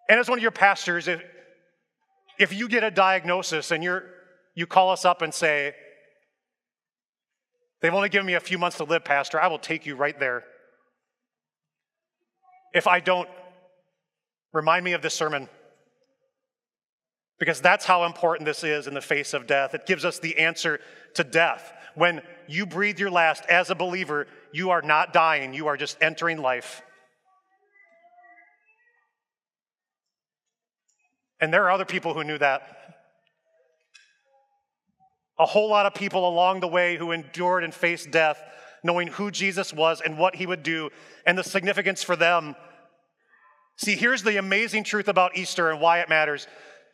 And 0.08 0.20
as 0.20 0.28
one 0.28 0.38
of 0.38 0.42
your 0.42 0.50
pastors, 0.50 1.08
if, 1.08 1.22
if 2.38 2.52
you 2.52 2.68
get 2.68 2.84
a 2.84 2.90
diagnosis 2.90 3.70
and 3.70 3.82
you're, 3.82 4.04
you 4.54 4.66
call 4.66 4.90
us 4.90 5.04
up 5.04 5.22
and 5.22 5.32
say, 5.32 5.74
They've 7.80 7.94
only 7.94 8.08
given 8.08 8.26
me 8.26 8.34
a 8.34 8.40
few 8.40 8.58
months 8.58 8.78
to 8.78 8.84
live, 8.84 9.04
Pastor, 9.04 9.40
I 9.40 9.48
will 9.48 9.58
take 9.58 9.86
you 9.86 9.96
right 9.96 10.18
there. 10.18 10.44
If 12.74 12.86
I 12.86 13.00
don't, 13.00 13.28
remind 14.52 14.84
me 14.84 14.92
of 14.92 15.02
this 15.02 15.14
sermon. 15.14 15.48
Because 17.38 17.60
that's 17.60 17.84
how 17.84 18.04
important 18.04 18.46
this 18.46 18.64
is 18.64 18.86
in 18.86 18.94
the 18.94 19.00
face 19.00 19.34
of 19.34 19.46
death. 19.46 19.74
It 19.74 19.86
gives 19.86 20.04
us 20.04 20.18
the 20.18 20.38
answer 20.38 20.80
to 21.14 21.24
death. 21.24 21.72
When 21.94 22.22
you 22.46 22.66
breathe 22.66 22.98
your 22.98 23.10
last 23.10 23.44
as 23.46 23.70
a 23.70 23.74
believer, 23.74 24.26
you 24.52 24.70
are 24.70 24.82
not 24.82 25.12
dying, 25.12 25.52
you 25.54 25.66
are 25.66 25.76
just 25.76 25.98
entering 26.00 26.38
life. 26.38 26.82
And 31.40 31.52
there 31.52 31.64
are 31.64 31.70
other 31.70 31.84
people 31.84 32.14
who 32.14 32.24
knew 32.24 32.38
that. 32.38 32.62
A 35.38 35.44
whole 35.44 35.68
lot 35.68 35.84
of 35.84 35.94
people 35.94 36.26
along 36.26 36.60
the 36.60 36.68
way 36.68 36.96
who 36.96 37.12
endured 37.12 37.62
and 37.62 37.74
faced 37.74 38.10
death, 38.10 38.42
knowing 38.82 39.08
who 39.08 39.30
Jesus 39.30 39.72
was 39.72 40.00
and 40.00 40.18
what 40.18 40.36
he 40.36 40.46
would 40.46 40.62
do 40.62 40.88
and 41.26 41.36
the 41.36 41.44
significance 41.44 42.02
for 42.02 42.16
them. 42.16 42.56
See, 43.76 43.96
here's 43.96 44.22
the 44.22 44.38
amazing 44.38 44.84
truth 44.84 45.08
about 45.08 45.36
Easter 45.36 45.70
and 45.70 45.78
why 45.78 46.00
it 46.00 46.08
matters. 46.08 46.46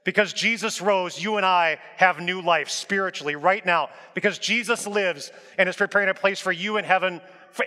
Because 0.04 0.32
Jesus 0.32 0.80
rose, 0.80 1.22
you 1.22 1.36
and 1.36 1.46
I 1.46 1.78
have 1.96 2.18
new 2.20 2.40
life 2.42 2.68
spiritually 2.68 3.36
right 3.36 3.64
now. 3.64 3.88
Because 4.14 4.38
Jesus 4.38 4.86
lives 4.86 5.30
and 5.58 5.68
is 5.68 5.76
preparing 5.76 6.08
a 6.08 6.14
place 6.14 6.40
for 6.40 6.50
you 6.50 6.76
in 6.76 6.84
heaven 6.84 7.20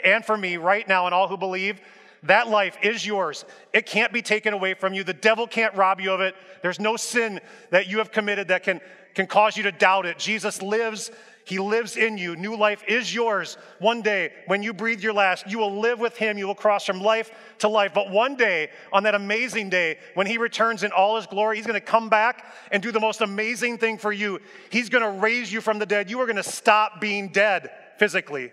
and 0.04 0.26
for 0.26 0.38
me 0.38 0.58
right 0.58 0.88
now 0.88 1.06
and 1.06 1.16
all 1.16 1.28
who 1.28 1.38
believe. 1.38 1.80
That 2.28 2.50
life 2.50 2.78
is 2.82 3.06
yours. 3.06 3.46
It 3.74 3.86
can't 3.86 4.12
be 4.12 4.22
taken 4.22 4.54
away 4.54 4.74
from 4.74 4.94
you. 4.94 5.04
The 5.04 5.14
devil 5.14 5.48
can't 5.48 5.76
rob 5.76 6.00
you 6.02 6.12
of 6.12 6.22
it. 6.22 6.36
There's 6.62 6.80
no 6.80 6.96
sin 6.96 7.40
that 7.70 7.88
you 7.88 8.00
have 8.00 8.12
committed 8.12 8.48
that 8.48 8.64
can, 8.64 8.82
can 9.14 9.28
cause 9.28 9.58
you 9.58 9.64
to 9.64 9.72
doubt 9.72 10.06
it. 10.06 10.18
Jesus 10.18 10.62
lives. 10.62 11.12
He 11.46 11.60
lives 11.60 11.96
in 11.96 12.18
you. 12.18 12.36
New 12.36 12.58
life 12.58 12.84
is 12.88 13.14
yours. 13.14 13.58
One 13.78 14.02
day, 14.02 14.34
when 14.48 14.64
you 14.64 14.74
breathe 14.74 15.02
your 15.02 15.14
last, 15.14 15.46
you 15.48 15.60
will 15.60 15.80
live 15.80 16.00
with 16.00 16.18
Him. 16.18 16.40
You 16.40 16.48
will 16.48 16.56
cross 16.56 16.88
from 16.88 17.02
life 17.02 17.30
to 17.60 17.68
life. 17.68 17.94
But 17.94 18.10
one 18.10 18.36
day, 18.36 18.72
on 18.92 19.04
that 19.04 19.14
amazing 19.14 19.70
day, 19.70 20.00
when 20.16 20.26
He 20.26 20.40
returns 20.40 20.82
in 20.82 20.92
all 20.92 21.18
His 21.18 21.28
glory, 21.28 21.58
He's 21.58 21.68
going 21.68 21.80
to 21.80 21.86
come 21.86 22.10
back 22.10 22.46
and 22.72 22.82
do 22.82 22.92
the 22.92 23.00
most 23.00 23.22
amazing 23.22 23.78
thing 23.78 24.00
for 24.00 24.12
you. 24.12 24.40
He's 24.72 24.90
going 24.90 25.04
to 25.04 25.22
raise 25.22 25.54
you 25.54 25.62
from 25.62 25.78
the 25.78 25.86
dead. 25.86 26.10
You 26.10 26.20
are 26.22 26.26
going 26.26 26.36
to 26.38 26.44
stop 26.44 27.00
being 27.00 27.28
dead 27.28 27.70
physically. 28.00 28.52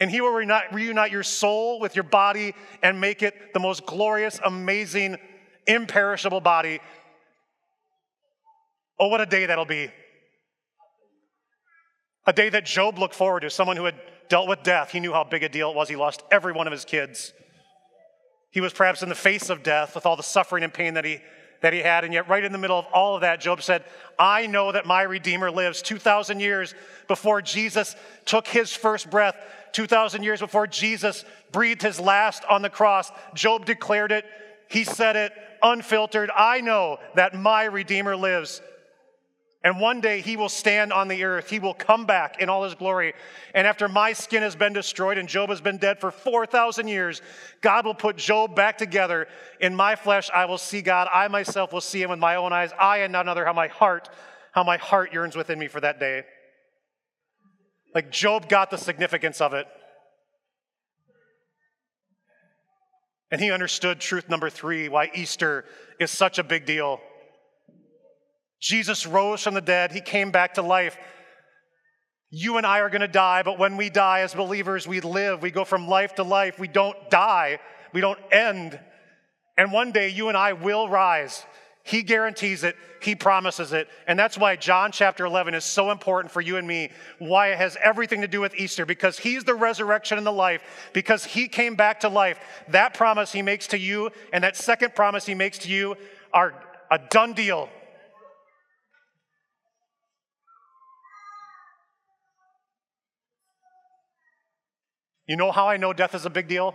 And 0.00 0.10
he 0.10 0.22
will 0.22 0.32
reunite, 0.32 1.12
your 1.12 1.22
soul 1.22 1.78
with 1.78 1.94
your 1.94 2.04
body 2.04 2.54
and 2.82 3.00
make 3.00 3.22
it 3.22 3.52
the 3.52 3.60
most 3.60 3.84
glorious, 3.84 4.40
amazing, 4.42 5.18
imperishable 5.66 6.40
body. 6.40 6.80
Oh, 8.98 9.08
what 9.08 9.20
a 9.20 9.26
day 9.26 9.46
that'll 9.46 9.66
be. 9.66 9.90
A 12.26 12.32
day 12.32 12.48
that 12.48 12.64
Job 12.64 12.98
looked 12.98 13.14
forward 13.14 13.40
to, 13.40 13.50
someone 13.50 13.76
who 13.76 13.84
had 13.84 14.00
dealt 14.30 14.48
with 14.48 14.62
death. 14.62 14.90
He 14.90 15.00
knew 15.00 15.12
how 15.12 15.24
big 15.24 15.42
a 15.42 15.48
deal 15.48 15.70
it 15.70 15.76
was. 15.76 15.88
He 15.88 15.96
lost 15.96 16.22
every 16.30 16.52
one 16.52 16.66
of 16.66 16.70
his 16.70 16.84
kids. 16.86 17.32
He 18.50 18.60
was 18.60 18.72
perhaps 18.72 19.02
in 19.02 19.08
the 19.08 19.14
face 19.14 19.50
of 19.50 19.62
death 19.62 19.94
with 19.94 20.06
all 20.06 20.16
the 20.16 20.22
suffering 20.22 20.64
and 20.64 20.72
pain 20.72 20.94
that 20.94 21.04
he, 21.04 21.20
that 21.62 21.72
he 21.72 21.80
had. 21.80 22.04
And 22.04 22.12
yet, 22.12 22.28
right 22.28 22.42
in 22.42 22.52
the 22.52 22.58
middle 22.58 22.78
of 22.78 22.86
all 22.92 23.14
of 23.14 23.20
that, 23.20 23.40
Job 23.40 23.62
said, 23.62 23.84
I 24.18 24.46
know 24.46 24.72
that 24.72 24.86
my 24.86 25.02
Redeemer 25.02 25.50
lives 25.50 25.82
2,000 25.82 26.40
years 26.40 26.74
before 27.06 27.42
Jesus 27.42 27.94
took 28.24 28.46
his 28.46 28.72
first 28.72 29.10
breath. 29.10 29.36
2,000 29.72 30.22
years 30.22 30.40
before 30.40 30.66
Jesus 30.66 31.24
breathed 31.52 31.82
his 31.82 32.00
last 32.00 32.44
on 32.48 32.62
the 32.62 32.70
cross. 32.70 33.10
Job 33.34 33.64
declared 33.64 34.12
it, 34.12 34.24
he 34.68 34.84
said 34.84 35.16
it 35.16 35.32
unfiltered. 35.62 36.30
I 36.34 36.60
know 36.60 36.98
that 37.14 37.34
my 37.34 37.64
Redeemer 37.64 38.16
lives. 38.16 38.62
And 39.62 39.78
one 39.78 40.00
day 40.00 40.22
he 40.22 40.38
will 40.38 40.48
stand 40.48 40.90
on 40.90 41.08
the 41.08 41.22
earth. 41.24 41.50
He 41.50 41.58
will 41.58 41.74
come 41.74 42.06
back 42.06 42.40
in 42.40 42.48
all 42.48 42.64
his 42.64 42.74
glory. 42.74 43.12
And 43.54 43.66
after 43.66 43.88
my 43.88 44.14
skin 44.14 44.42
has 44.42 44.56
been 44.56 44.72
destroyed 44.72 45.18
and 45.18 45.28
Job 45.28 45.50
has 45.50 45.60
been 45.60 45.76
dead 45.76 46.00
for 46.00 46.10
4,000 46.10 46.88
years, 46.88 47.20
God 47.60 47.84
will 47.84 47.94
put 47.94 48.16
Job 48.16 48.56
back 48.56 48.78
together. 48.78 49.28
In 49.60 49.74
my 49.74 49.96
flesh, 49.96 50.30
I 50.32 50.46
will 50.46 50.56
see 50.56 50.80
God. 50.80 51.08
I 51.12 51.28
myself 51.28 51.74
will 51.74 51.82
see 51.82 52.00
him 52.00 52.08
with 52.08 52.18
my 52.18 52.36
own 52.36 52.54
eyes. 52.54 52.70
I 52.78 52.98
and 52.98 53.12
none 53.12 53.28
other, 53.28 53.44
how 53.44 53.52
my 53.52 53.68
heart, 53.68 54.08
how 54.52 54.64
my 54.64 54.78
heart 54.78 55.12
yearns 55.12 55.36
within 55.36 55.58
me 55.58 55.68
for 55.68 55.80
that 55.82 56.00
day. 56.00 56.24
Like 57.94 58.10
Job 58.10 58.48
got 58.48 58.70
the 58.70 58.78
significance 58.78 59.40
of 59.40 59.54
it. 59.54 59.66
And 63.30 63.40
he 63.40 63.50
understood 63.50 64.00
truth 64.00 64.28
number 64.28 64.50
three 64.50 64.88
why 64.88 65.10
Easter 65.14 65.64
is 65.98 66.10
such 66.10 66.38
a 66.38 66.44
big 66.44 66.66
deal. 66.66 67.00
Jesus 68.60 69.06
rose 69.06 69.42
from 69.42 69.54
the 69.54 69.60
dead, 69.60 69.92
he 69.92 70.00
came 70.00 70.30
back 70.30 70.54
to 70.54 70.62
life. 70.62 70.96
You 72.30 72.58
and 72.58 72.66
I 72.66 72.80
are 72.80 72.90
going 72.90 73.00
to 73.00 73.08
die, 73.08 73.42
but 73.42 73.58
when 73.58 73.76
we 73.76 73.90
die 73.90 74.20
as 74.20 74.34
believers, 74.34 74.86
we 74.86 75.00
live. 75.00 75.42
We 75.42 75.50
go 75.50 75.64
from 75.64 75.88
life 75.88 76.14
to 76.16 76.22
life. 76.22 76.60
We 76.60 76.68
don't 76.68 76.96
die, 77.10 77.58
we 77.92 78.00
don't 78.00 78.20
end. 78.30 78.78
And 79.56 79.72
one 79.72 79.92
day 79.92 80.08
you 80.08 80.28
and 80.28 80.36
I 80.36 80.52
will 80.52 80.88
rise. 80.88 81.44
He 81.82 82.02
guarantees 82.02 82.62
it, 82.62 82.76
He 83.00 83.14
promises 83.14 83.72
it. 83.72 83.88
And 84.06 84.18
that's 84.18 84.36
why 84.36 84.56
John 84.56 84.92
chapter 84.92 85.24
11 85.24 85.54
is 85.54 85.64
so 85.64 85.90
important 85.90 86.32
for 86.32 86.40
you 86.40 86.56
and 86.56 86.66
me, 86.66 86.90
why 87.18 87.48
it 87.48 87.58
has 87.58 87.76
everything 87.82 88.20
to 88.20 88.28
do 88.28 88.40
with 88.40 88.54
Easter, 88.54 88.84
because 88.84 89.18
He's 89.18 89.44
the 89.44 89.54
resurrection 89.54 90.18
and 90.18 90.26
the 90.26 90.32
life, 90.32 90.62
because 90.92 91.24
He 91.24 91.48
came 91.48 91.74
back 91.74 92.00
to 92.00 92.08
life. 92.08 92.38
That 92.68 92.94
promise 92.94 93.32
He 93.32 93.42
makes 93.42 93.66
to 93.68 93.78
you 93.78 94.10
and 94.32 94.44
that 94.44 94.56
second 94.56 94.94
promise 94.94 95.26
He 95.26 95.34
makes 95.34 95.58
to 95.58 95.68
you 95.68 95.96
are 96.32 96.54
a 96.90 96.98
done 96.98 97.32
deal. 97.32 97.68
You 105.26 105.36
know 105.36 105.52
how 105.52 105.68
I 105.68 105.76
know 105.76 105.92
death 105.92 106.16
is 106.16 106.26
a 106.26 106.30
big 106.30 106.48
deal? 106.48 106.74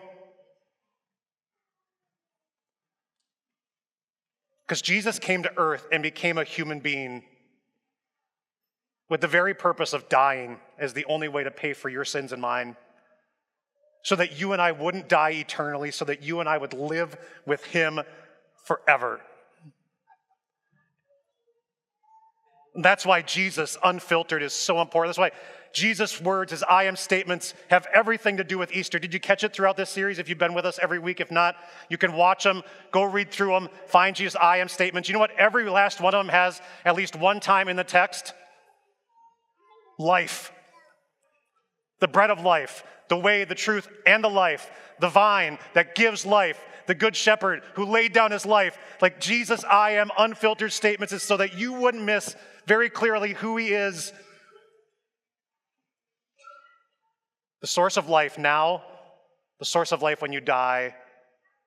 Because 4.66 4.82
Jesus 4.82 5.20
came 5.20 5.44
to 5.44 5.52
earth 5.58 5.88
and 5.92 6.02
became 6.02 6.38
a 6.38 6.44
human 6.44 6.80
being 6.80 7.24
with 9.10 9.22
the 9.22 9.28
very 9.28 9.54
purpose 9.54 9.94
of 9.94 10.10
dying 10.10 10.60
as 10.80 10.94
the 10.94 11.06
only 11.06 11.28
way 11.28 11.44
to 11.44 11.52
pay 11.52 11.74
for 11.74 11.90
your 11.90 12.06
sins 12.06 12.32
and 12.32 12.42
mine. 12.42 12.76
So 14.02 14.16
that 14.16 14.40
you 14.40 14.54
and 14.54 14.62
I 14.62 14.72
wouldn't 14.72 15.10
die 15.10 15.32
eternally, 15.32 15.92
so 15.92 16.06
that 16.06 16.22
you 16.22 16.40
and 16.40 16.50
I 16.50 16.58
would 16.58 16.74
live 16.74 17.18
with 17.46 17.64
Him 17.66 18.00
forever. 18.64 19.22
That's 22.76 23.06
why 23.06 23.22
Jesus, 23.22 23.78
unfiltered, 23.84 24.44
is 24.44 24.54
so 24.54 24.82
important. 24.82 25.10
That's 25.10 25.18
why 25.18 25.32
Jesus' 25.72 26.22
words, 26.22 26.52
his 26.52 26.64
I 26.64 26.84
am 26.84 26.96
statements, 26.96 27.54
have 27.70 27.86
everything 27.94 28.38
to 28.38 28.44
do 28.44 28.58
with 28.58 28.74
Easter. 28.74 28.98
Did 28.98 29.14
you 29.14 29.20
catch 29.20 29.44
it 29.44 29.54
throughout 29.54 29.78
this 29.78 29.90
series? 29.90 30.20
If 30.20 30.30
you've 30.30 30.38
been 30.38 30.54
with 30.54 30.66
us 30.66 30.80
every 30.82 31.00
week, 31.00 31.20
if 31.20 31.32
not, 31.32 31.56
you 31.90 31.98
can 31.98 32.14
watch 32.14 32.44
them, 32.44 32.64
go 32.92 33.04
read 33.04 33.32
through 33.32 33.52
them, 33.52 33.70
find 33.88 34.16
Jesus' 34.16 34.38
I 34.42 34.58
am 34.58 34.70
statements. 34.70 35.10
You 35.10 35.14
know 35.14 35.20
what? 35.20 35.32
Every 35.38 35.70
last 35.70 36.00
one 36.00 36.14
of 36.16 36.26
them 36.26 36.32
has 36.32 36.62
at 36.86 36.96
least 36.96 37.16
one 37.16 37.40
time 37.40 37.68
in 37.68 37.76
the 37.76 37.84
text 37.84 38.34
life. 40.00 40.52
The 42.00 42.08
bread 42.08 42.30
of 42.30 42.42
life, 42.42 42.84
the 43.10 43.18
way, 43.18 43.44
the 43.46 43.56
truth, 43.56 43.88
and 44.06 44.24
the 44.24 44.30
life, 44.30 44.70
the 45.00 45.10
vine 45.10 45.60
that 45.74 45.96
gives 45.96 46.26
life, 46.26 46.60
the 46.88 46.96
good 46.96 47.16
shepherd 47.16 47.64
who 47.74 47.86
laid 47.86 48.14
down 48.14 48.32
his 48.32 48.46
life. 48.46 48.78
Like 49.02 49.20
Jesus' 49.20 49.64
I 49.64 49.92
am 49.92 50.10
unfiltered 50.18 50.74
statements 50.74 51.14
is 51.14 51.24
so 51.24 51.38
that 51.38 51.58
you 51.58 51.74
wouldn't 51.74 52.04
miss 52.04 52.36
very 52.68 52.90
clearly 52.90 53.34
who 53.34 53.58
he 53.58 53.70
is 53.70 54.14
the 57.62 57.68
source 57.68 57.98
of 57.98 58.10
life 58.10 58.38
now, 58.38 58.84
the 59.58 59.66
source 59.66 59.92
of 59.92 60.04
life 60.04 60.22
when 60.22 60.32
you 60.32 60.40
die, 60.40 60.94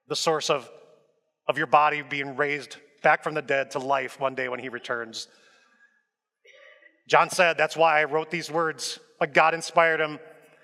the 0.06 0.14
source 0.14 0.48
of, 0.48 0.70
of 1.48 1.58
your 1.58 1.66
body 1.66 2.02
being 2.02 2.36
raised 2.36 2.76
back 3.02 3.24
from 3.24 3.34
the 3.34 3.42
dead 3.42 3.72
to 3.72 3.78
life 3.78 4.20
one 4.20 4.34
day 4.34 4.48
when 4.48 4.60
he 4.60 4.68
returns. 4.68 5.26
John 7.08 7.30
said, 7.30 7.56
That's 7.56 7.76
why 7.76 8.00
I 8.00 8.04
wrote 8.04 8.30
these 8.30 8.50
words. 8.50 9.00
Like 9.20 9.34
God 9.34 9.54
inspired 9.54 9.98
him. 9.98 10.20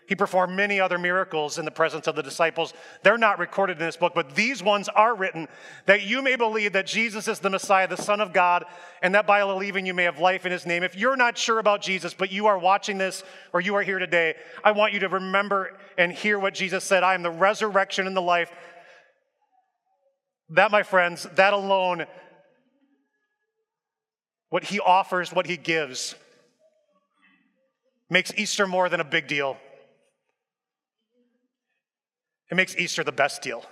He 0.07 0.15
performed 0.15 0.55
many 0.55 0.81
other 0.81 0.99
miracles 0.99 1.59
in 1.59 1.65
the 1.65 1.71
presence 1.71 2.07
of 2.07 2.15
the 2.15 2.23
disciples. 2.23 2.75
They're 3.03 3.17
not 3.17 3.39
recorded 3.39 3.79
in 3.81 3.87
this 3.87 3.97
book, 3.97 4.13
but 4.15 4.35
these 4.35 4.63
ones 4.63 4.89
are 4.91 5.15
written 5.15 5.49
that 5.87 6.03
you 6.03 6.21
may 6.21 6.37
believe 6.37 6.75
that 6.75 6.87
Jesus 6.87 7.27
is 7.27 7.39
the 7.39 7.49
Messiah, 7.49 7.89
the 7.89 7.97
Son 7.97 8.21
of 8.21 8.33
God, 8.33 8.65
and 9.03 9.15
that 9.15 9.27
by 9.27 9.41
believing 9.41 9.87
you 9.87 9.95
may 9.95 10.05
have 10.05 10.19
life 10.19 10.45
in 10.45 10.53
his 10.53 10.67
name. 10.67 10.83
If 10.83 10.95
you're 10.95 11.17
not 11.17 11.39
sure 11.39 11.59
about 11.59 11.81
Jesus, 11.81 12.13
but 12.13 12.31
you 12.31 12.47
are 12.47 12.59
watching 12.59 12.99
this 12.99 13.25
or 13.55 13.63
you 13.63 13.75
are 13.77 13.83
here 13.83 13.99
today, 13.99 14.35
I 14.63 14.73
want 14.73 14.93
you 14.93 15.01
to 15.01 15.09
remember 15.09 15.79
and 15.97 16.13
hear 16.13 16.39
what 16.39 16.53
Jesus 16.53 16.85
said 16.85 17.03
I 17.03 17.15
am 17.15 17.23
the 17.23 17.31
resurrection 17.31 18.07
and 18.07 18.17
the 18.17 18.23
life. 18.23 18.53
That, 20.51 20.71
my 20.71 20.83
friends, 20.83 21.27
that 21.37 21.55
alone, 21.55 22.05
what 24.51 24.65
he 24.65 24.81
offers, 24.81 25.33
what 25.33 25.47
he 25.47 25.57
gives, 25.57 26.15
makes 28.11 28.33
Easter 28.37 28.67
more 28.67 28.91
than 28.91 29.01
a 29.01 29.05
big 29.05 29.27
deal. 29.27 29.57
It 32.51 32.57
makes 32.57 32.77
Easter 32.77 33.03
the 33.03 33.13
best 33.13 33.43
deal. 33.43 33.65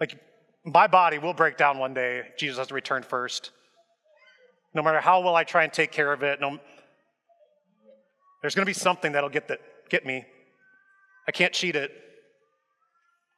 Like, 0.00 0.18
my 0.64 0.86
body 0.86 1.18
will 1.18 1.34
break 1.34 1.56
down 1.56 1.78
one 1.78 1.94
day. 1.94 2.22
Jesus 2.38 2.58
has 2.58 2.68
to 2.68 2.74
return 2.74 3.02
first. 3.02 3.50
No 4.74 4.82
matter 4.82 5.00
how 5.00 5.20
well 5.20 5.34
I 5.34 5.44
try 5.44 5.64
and 5.64 5.72
take 5.72 5.92
care 5.92 6.12
of 6.12 6.22
it, 6.22 6.40
no, 6.40 6.58
there's 8.40 8.54
going 8.54 8.64
to 8.64 8.70
be 8.70 8.74
something 8.74 9.12
that'll 9.12 9.30
get, 9.30 9.48
that, 9.48 9.60
get 9.90 10.06
me. 10.06 10.24
I 11.28 11.32
can't 11.32 11.52
cheat 11.52 11.76
it. 11.76 11.92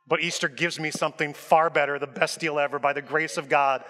But 0.08 0.20
Easter 0.20 0.48
gives 0.48 0.78
me 0.78 0.90
something 0.90 1.32
far 1.32 1.70
better, 1.70 1.98
the 1.98 2.06
best 2.06 2.40
deal 2.40 2.58
ever, 2.58 2.78
by 2.78 2.92
the 2.92 3.02
grace 3.02 3.36
of 3.36 3.48
God. 3.48 3.84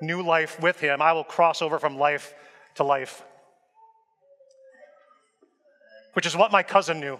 New 0.00 0.22
life 0.22 0.60
with 0.60 0.80
Him. 0.80 1.00
I 1.00 1.12
will 1.12 1.24
cross 1.24 1.62
over 1.62 1.78
from 1.78 1.98
life 1.98 2.34
to 2.74 2.84
life 2.84 3.22
which 6.12 6.26
is 6.26 6.36
what 6.36 6.52
my 6.52 6.62
cousin 6.62 7.00
knew. 7.00 7.18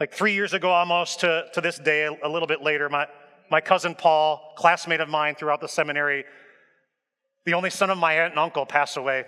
Like 0.00 0.12
three 0.12 0.34
years 0.34 0.52
ago, 0.52 0.70
almost 0.70 1.20
to, 1.20 1.46
to 1.54 1.60
this 1.60 1.78
day, 1.78 2.04
a 2.04 2.28
little 2.28 2.46
bit 2.46 2.62
later, 2.62 2.88
my, 2.88 3.06
my 3.50 3.60
cousin 3.60 3.94
Paul, 3.94 4.54
classmate 4.56 5.00
of 5.00 5.08
mine 5.08 5.34
throughout 5.34 5.60
the 5.60 5.68
seminary, 5.68 6.24
the 7.44 7.54
only 7.54 7.70
son 7.70 7.90
of 7.90 7.98
my 7.98 8.14
aunt 8.14 8.32
and 8.32 8.38
uncle, 8.38 8.64
passed 8.64 8.96
away. 8.96 9.24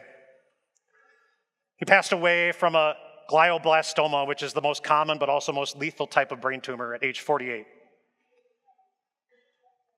He 1.79 1.85
passed 1.85 2.13
away 2.13 2.53
from 2.53 2.75
a 2.75 2.95
glioblastoma, 3.31 4.29
which 4.29 4.43
is 4.43 4.53
the 4.53 4.61
most 4.61 4.85
common 4.85 5.19
but 5.19 5.29
also 5.29 5.53
most 5.53 5.77
lethal 5.77 6.07
type 6.07 6.31
of 6.31 6.41
brain 6.41 6.61
tumor 6.61 6.95
at 6.95 7.03
age 7.03 7.21
48. 7.21 7.65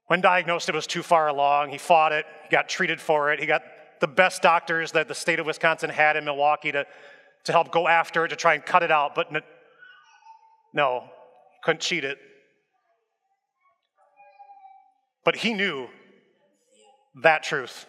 When 0.07 0.21
diagnosed, 0.21 0.69
it 0.69 0.75
was 0.75 0.87
too 0.87 1.03
far 1.03 1.29
along. 1.29 1.71
He 1.71 1.79
fought 1.79 2.13
it, 2.13 2.25
he 2.45 2.51
got 2.51 2.69
treated 2.69 3.01
for 3.01 3.33
it. 3.33 3.41
He 3.41 3.47
got 3.47 3.63
the 4.01 4.09
best 4.09 4.43
doctors 4.43 4.93
that 4.93 5.09
the 5.09 5.15
state 5.15 5.39
of 5.39 5.47
Wisconsin 5.47 5.91
had 5.91 6.17
in 6.17 6.25
Milwaukee 6.25 6.73
to 6.73 6.87
to 7.45 7.53
help 7.53 7.73
go 7.73 7.89
after 7.89 8.25
it, 8.25 8.29
to 8.29 8.37
try 8.37 8.55
and 8.55 8.65
cut 8.65 8.83
it 8.83 8.91
out, 8.91 9.15
but 9.15 9.33
no, 10.73 11.05
couldn't 11.65 11.81
cheat 11.81 12.05
it. 12.05 12.19
But 15.25 15.37
he 15.37 15.55
knew 15.55 15.89
that 17.23 17.43
truth. 17.43 17.87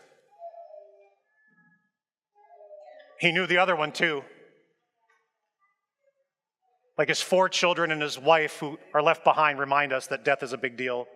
He 3.20 3.32
knew 3.32 3.48
the 3.48 3.58
other 3.58 3.76
one 3.76 3.92
too. 3.92 4.24
Like 6.98 7.08
his 7.08 7.22
four 7.22 7.50
children 7.50 7.92
and 7.92 8.02
his 8.02 8.20
wife 8.20 8.58
who 8.60 8.78
are 8.94 9.02
left 9.02 9.24
behind 9.24 9.60
remind 9.60 9.94
us 9.94 10.08
that 10.08 10.24
death 10.24 10.44
is 10.44 10.54
a 10.54 10.58
big 10.58 10.78
deal. 10.78 11.08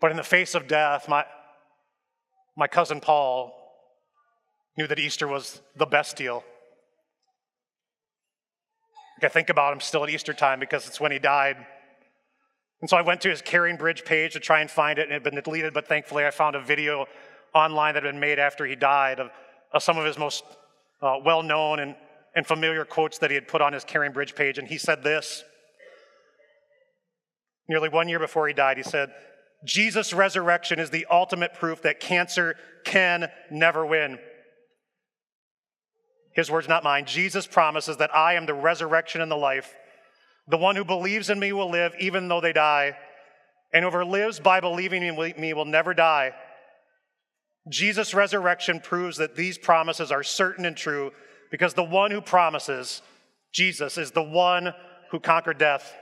But 0.00 0.10
in 0.10 0.16
the 0.16 0.22
face 0.22 0.54
of 0.54 0.66
death, 0.66 1.08
my, 1.08 1.26
my 2.56 2.66
cousin 2.66 3.00
Paul 3.00 3.52
knew 4.78 4.86
that 4.86 4.98
Easter 4.98 5.28
was 5.28 5.60
the 5.76 5.84
best 5.84 6.16
deal. 6.16 6.44
I 9.24 9.28
think 9.28 9.50
about 9.50 9.72
him 9.72 9.80
still 9.80 10.04
at 10.04 10.10
Easter 10.10 10.32
time 10.32 10.60
because 10.60 10.86
it's 10.86 11.00
when 11.00 11.12
he 11.12 11.18
died. 11.18 11.56
And 12.80 12.88
so 12.88 12.96
I 12.96 13.02
went 13.02 13.20
to 13.22 13.28
his 13.28 13.42
CaringBridge 13.42 14.04
page 14.04 14.32
to 14.32 14.40
try 14.40 14.60
and 14.60 14.70
find 14.70 14.98
it, 14.98 15.02
and 15.02 15.12
it 15.12 15.14
had 15.14 15.22
been 15.22 15.40
deleted, 15.42 15.74
but 15.74 15.86
thankfully 15.86 16.24
I 16.24 16.30
found 16.30 16.56
a 16.56 16.62
video 16.62 17.06
online 17.54 17.94
that 17.94 18.04
had 18.04 18.12
been 18.12 18.20
made 18.20 18.38
after 18.38 18.64
he 18.64 18.74
died 18.74 19.20
of, 19.20 19.30
of 19.72 19.82
some 19.82 19.98
of 19.98 20.04
his 20.04 20.18
most 20.18 20.44
uh, 21.02 21.16
well 21.24 21.42
known 21.42 21.80
and, 21.80 21.94
and 22.34 22.46
familiar 22.46 22.84
quotes 22.84 23.18
that 23.18 23.30
he 23.30 23.34
had 23.34 23.48
put 23.48 23.60
on 23.60 23.72
his 23.72 23.84
CaringBridge 23.84 24.34
page. 24.34 24.58
And 24.58 24.66
he 24.66 24.78
said 24.78 25.02
this 25.02 25.42
nearly 27.68 27.88
one 27.88 28.08
year 28.08 28.18
before 28.18 28.48
he 28.48 28.54
died, 28.54 28.76
he 28.76 28.82
said, 28.82 29.10
Jesus' 29.64 30.12
resurrection 30.12 30.78
is 30.78 30.90
the 30.90 31.06
ultimate 31.10 31.54
proof 31.54 31.82
that 31.82 32.00
cancer 32.00 32.56
can 32.84 33.30
never 33.50 33.84
win. 33.84 34.18
His 36.32 36.50
words, 36.50 36.68
not 36.68 36.84
mine. 36.84 37.06
Jesus 37.06 37.46
promises 37.46 37.96
that 37.96 38.14
I 38.14 38.34
am 38.34 38.46
the 38.46 38.54
resurrection 38.54 39.20
and 39.20 39.30
the 39.30 39.36
life. 39.36 39.74
The 40.48 40.56
one 40.56 40.76
who 40.76 40.84
believes 40.84 41.30
in 41.30 41.38
me 41.38 41.52
will 41.52 41.70
live 41.70 41.94
even 41.98 42.28
though 42.28 42.40
they 42.40 42.52
die, 42.52 42.96
and 43.72 43.82
whoever 43.82 44.04
lives 44.04 44.40
by 44.40 44.60
believing 44.60 45.02
in 45.02 45.16
me 45.16 45.52
will 45.52 45.64
never 45.64 45.94
die. 45.94 46.34
Jesus' 47.68 48.14
resurrection 48.14 48.80
proves 48.80 49.16
that 49.18 49.36
these 49.36 49.58
promises 49.58 50.10
are 50.10 50.22
certain 50.22 50.64
and 50.64 50.76
true 50.76 51.12
because 51.50 51.74
the 51.74 51.84
one 51.84 52.10
who 52.10 52.20
promises, 52.20 53.02
Jesus, 53.52 53.98
is 53.98 54.12
the 54.12 54.22
one 54.22 54.72
who 55.10 55.20
conquered 55.20 55.58
death. 55.58 55.94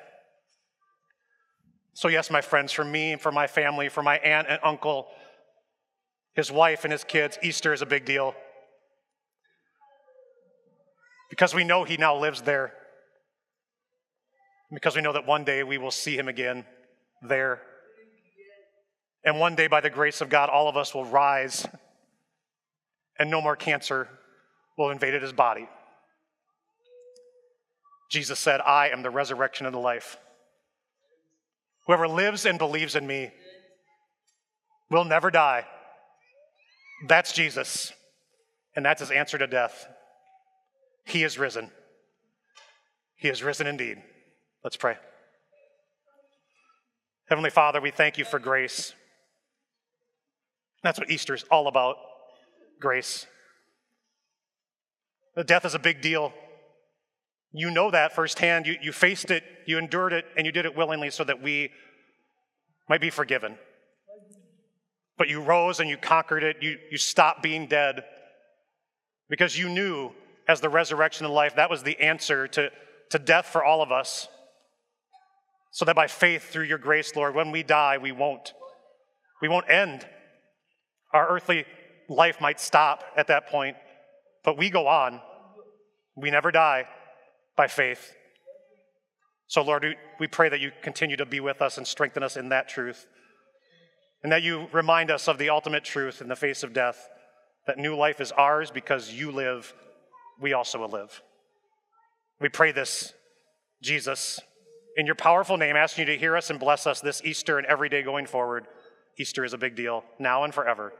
So, 1.94 2.08
yes, 2.08 2.30
my 2.30 2.40
friends, 2.40 2.70
for 2.72 2.84
me, 2.84 3.16
for 3.16 3.32
my 3.32 3.46
family, 3.46 3.88
for 3.88 4.02
my 4.02 4.18
aunt 4.18 4.46
and 4.48 4.60
uncle, 4.62 5.08
his 6.34 6.52
wife 6.52 6.84
and 6.84 6.92
his 6.92 7.02
kids, 7.02 7.38
Easter 7.42 7.72
is 7.72 7.82
a 7.82 7.86
big 7.86 8.04
deal 8.04 8.34
because 11.28 11.54
we 11.54 11.64
know 11.64 11.84
He 11.84 11.96
now 11.96 12.16
lives 12.16 12.42
there. 12.42 12.72
Because 14.72 14.94
we 14.94 15.02
know 15.02 15.12
that 15.14 15.26
one 15.26 15.44
day 15.44 15.62
we 15.62 15.78
will 15.78 15.90
see 15.90 16.16
Him 16.16 16.28
again 16.28 16.64
there. 17.22 17.62
And 19.24 19.40
one 19.40 19.56
day, 19.56 19.66
by 19.66 19.80
the 19.80 19.90
grace 19.90 20.20
of 20.20 20.28
God, 20.28 20.48
all 20.48 20.68
of 20.68 20.76
us 20.76 20.94
will 20.94 21.04
rise 21.04 21.66
and 23.18 23.30
no 23.30 23.40
more 23.40 23.56
cancer 23.56 24.08
will 24.76 24.90
invade 24.90 25.20
his 25.20 25.32
body. 25.32 25.68
Jesus 28.10 28.38
said, 28.38 28.60
I 28.60 28.88
am 28.88 29.02
the 29.02 29.10
resurrection 29.10 29.66
and 29.66 29.74
the 29.74 29.80
life. 29.80 30.16
Whoever 31.86 32.08
lives 32.08 32.46
and 32.46 32.58
believes 32.58 32.94
in 32.94 33.06
me 33.06 33.30
will 34.90 35.04
never 35.04 35.30
die. 35.30 35.66
That's 37.06 37.32
Jesus. 37.32 37.92
And 38.76 38.84
that's 38.84 39.00
his 39.00 39.10
answer 39.10 39.36
to 39.36 39.46
death. 39.46 39.86
He 41.08 41.24
is 41.24 41.38
risen. 41.38 41.70
He 43.16 43.28
is 43.28 43.42
risen 43.42 43.66
indeed. 43.66 44.02
Let's 44.62 44.76
pray. 44.76 44.96
Heavenly 47.30 47.50
Father, 47.50 47.80
we 47.80 47.90
thank 47.90 48.18
you 48.18 48.26
for 48.26 48.38
grace. 48.38 48.92
That's 50.82 50.98
what 50.98 51.10
Easter 51.10 51.34
is 51.34 51.44
all 51.50 51.66
about 51.66 51.96
grace. 52.78 53.26
The 55.34 55.44
death 55.44 55.64
is 55.64 55.74
a 55.74 55.78
big 55.78 56.02
deal. 56.02 56.34
You 57.52 57.70
know 57.70 57.90
that 57.90 58.14
firsthand. 58.14 58.66
You, 58.66 58.76
you 58.82 58.92
faced 58.92 59.30
it, 59.30 59.42
you 59.66 59.78
endured 59.78 60.12
it, 60.12 60.26
and 60.36 60.44
you 60.44 60.52
did 60.52 60.66
it 60.66 60.76
willingly 60.76 61.10
so 61.10 61.24
that 61.24 61.42
we 61.42 61.70
might 62.86 63.00
be 63.00 63.10
forgiven. 63.10 63.56
But 65.16 65.28
you 65.28 65.40
rose 65.40 65.80
and 65.80 65.88
you 65.88 65.96
conquered 65.96 66.44
it. 66.44 66.58
You, 66.60 66.76
you 66.90 66.98
stopped 66.98 67.42
being 67.42 67.66
dead 67.66 68.04
because 69.30 69.58
you 69.58 69.70
knew 69.70 70.12
as 70.48 70.62
the 70.62 70.70
resurrection 70.70 71.26
and 71.26 71.34
life. 71.34 71.54
That 71.56 71.70
was 71.70 71.82
the 71.82 72.00
answer 72.00 72.48
to, 72.48 72.70
to 73.10 73.18
death 73.18 73.46
for 73.46 73.62
all 73.62 73.82
of 73.82 73.92
us. 73.92 74.26
So 75.70 75.84
that 75.84 75.94
by 75.94 76.06
faith 76.06 76.50
through 76.50 76.64
your 76.64 76.78
grace, 76.78 77.14
Lord, 77.14 77.34
when 77.34 77.52
we 77.52 77.62
die, 77.62 77.98
we 77.98 78.10
won't. 78.10 78.54
We 79.42 79.48
won't 79.48 79.70
end. 79.70 80.06
Our 81.12 81.28
earthly 81.28 81.66
life 82.08 82.40
might 82.40 82.58
stop 82.58 83.04
at 83.16 83.26
that 83.26 83.48
point, 83.48 83.76
but 84.44 84.56
we 84.56 84.70
go 84.70 84.88
on. 84.88 85.20
We 86.16 86.30
never 86.30 86.50
die 86.50 86.86
by 87.56 87.68
faith. 87.68 88.14
So, 89.46 89.62
Lord, 89.62 89.84
we 90.18 90.26
pray 90.26 90.48
that 90.48 90.60
you 90.60 90.72
continue 90.82 91.16
to 91.16 91.26
be 91.26 91.40
with 91.40 91.62
us 91.62 91.78
and 91.78 91.86
strengthen 91.86 92.22
us 92.22 92.36
in 92.36 92.48
that 92.48 92.68
truth. 92.68 93.06
And 94.22 94.32
that 94.32 94.42
you 94.42 94.66
remind 94.72 95.10
us 95.10 95.28
of 95.28 95.38
the 95.38 95.50
ultimate 95.50 95.84
truth 95.84 96.20
in 96.20 96.28
the 96.28 96.36
face 96.36 96.62
of 96.62 96.72
death 96.72 97.08
that 97.66 97.78
new 97.78 97.94
life 97.94 98.20
is 98.20 98.32
ours 98.32 98.70
because 98.70 99.12
you 99.12 99.30
live 99.30 99.72
we 100.40 100.52
also 100.52 100.78
will 100.78 100.88
live. 100.88 101.22
We 102.40 102.48
pray 102.48 102.72
this, 102.72 103.14
Jesus, 103.82 104.40
in 104.96 105.06
your 105.06 105.14
powerful 105.14 105.56
name, 105.56 105.76
asking 105.76 106.06
you 106.06 106.14
to 106.14 106.18
hear 106.18 106.36
us 106.36 106.50
and 106.50 106.58
bless 106.60 106.86
us 106.86 107.00
this 107.00 107.22
Easter 107.24 107.58
and 107.58 107.66
every 107.66 107.88
day 107.88 108.02
going 108.02 108.26
forward. 108.26 108.66
Easter 109.18 109.44
is 109.44 109.52
a 109.52 109.58
big 109.58 109.74
deal, 109.74 110.04
now 110.18 110.44
and 110.44 110.54
forever. 110.54 110.92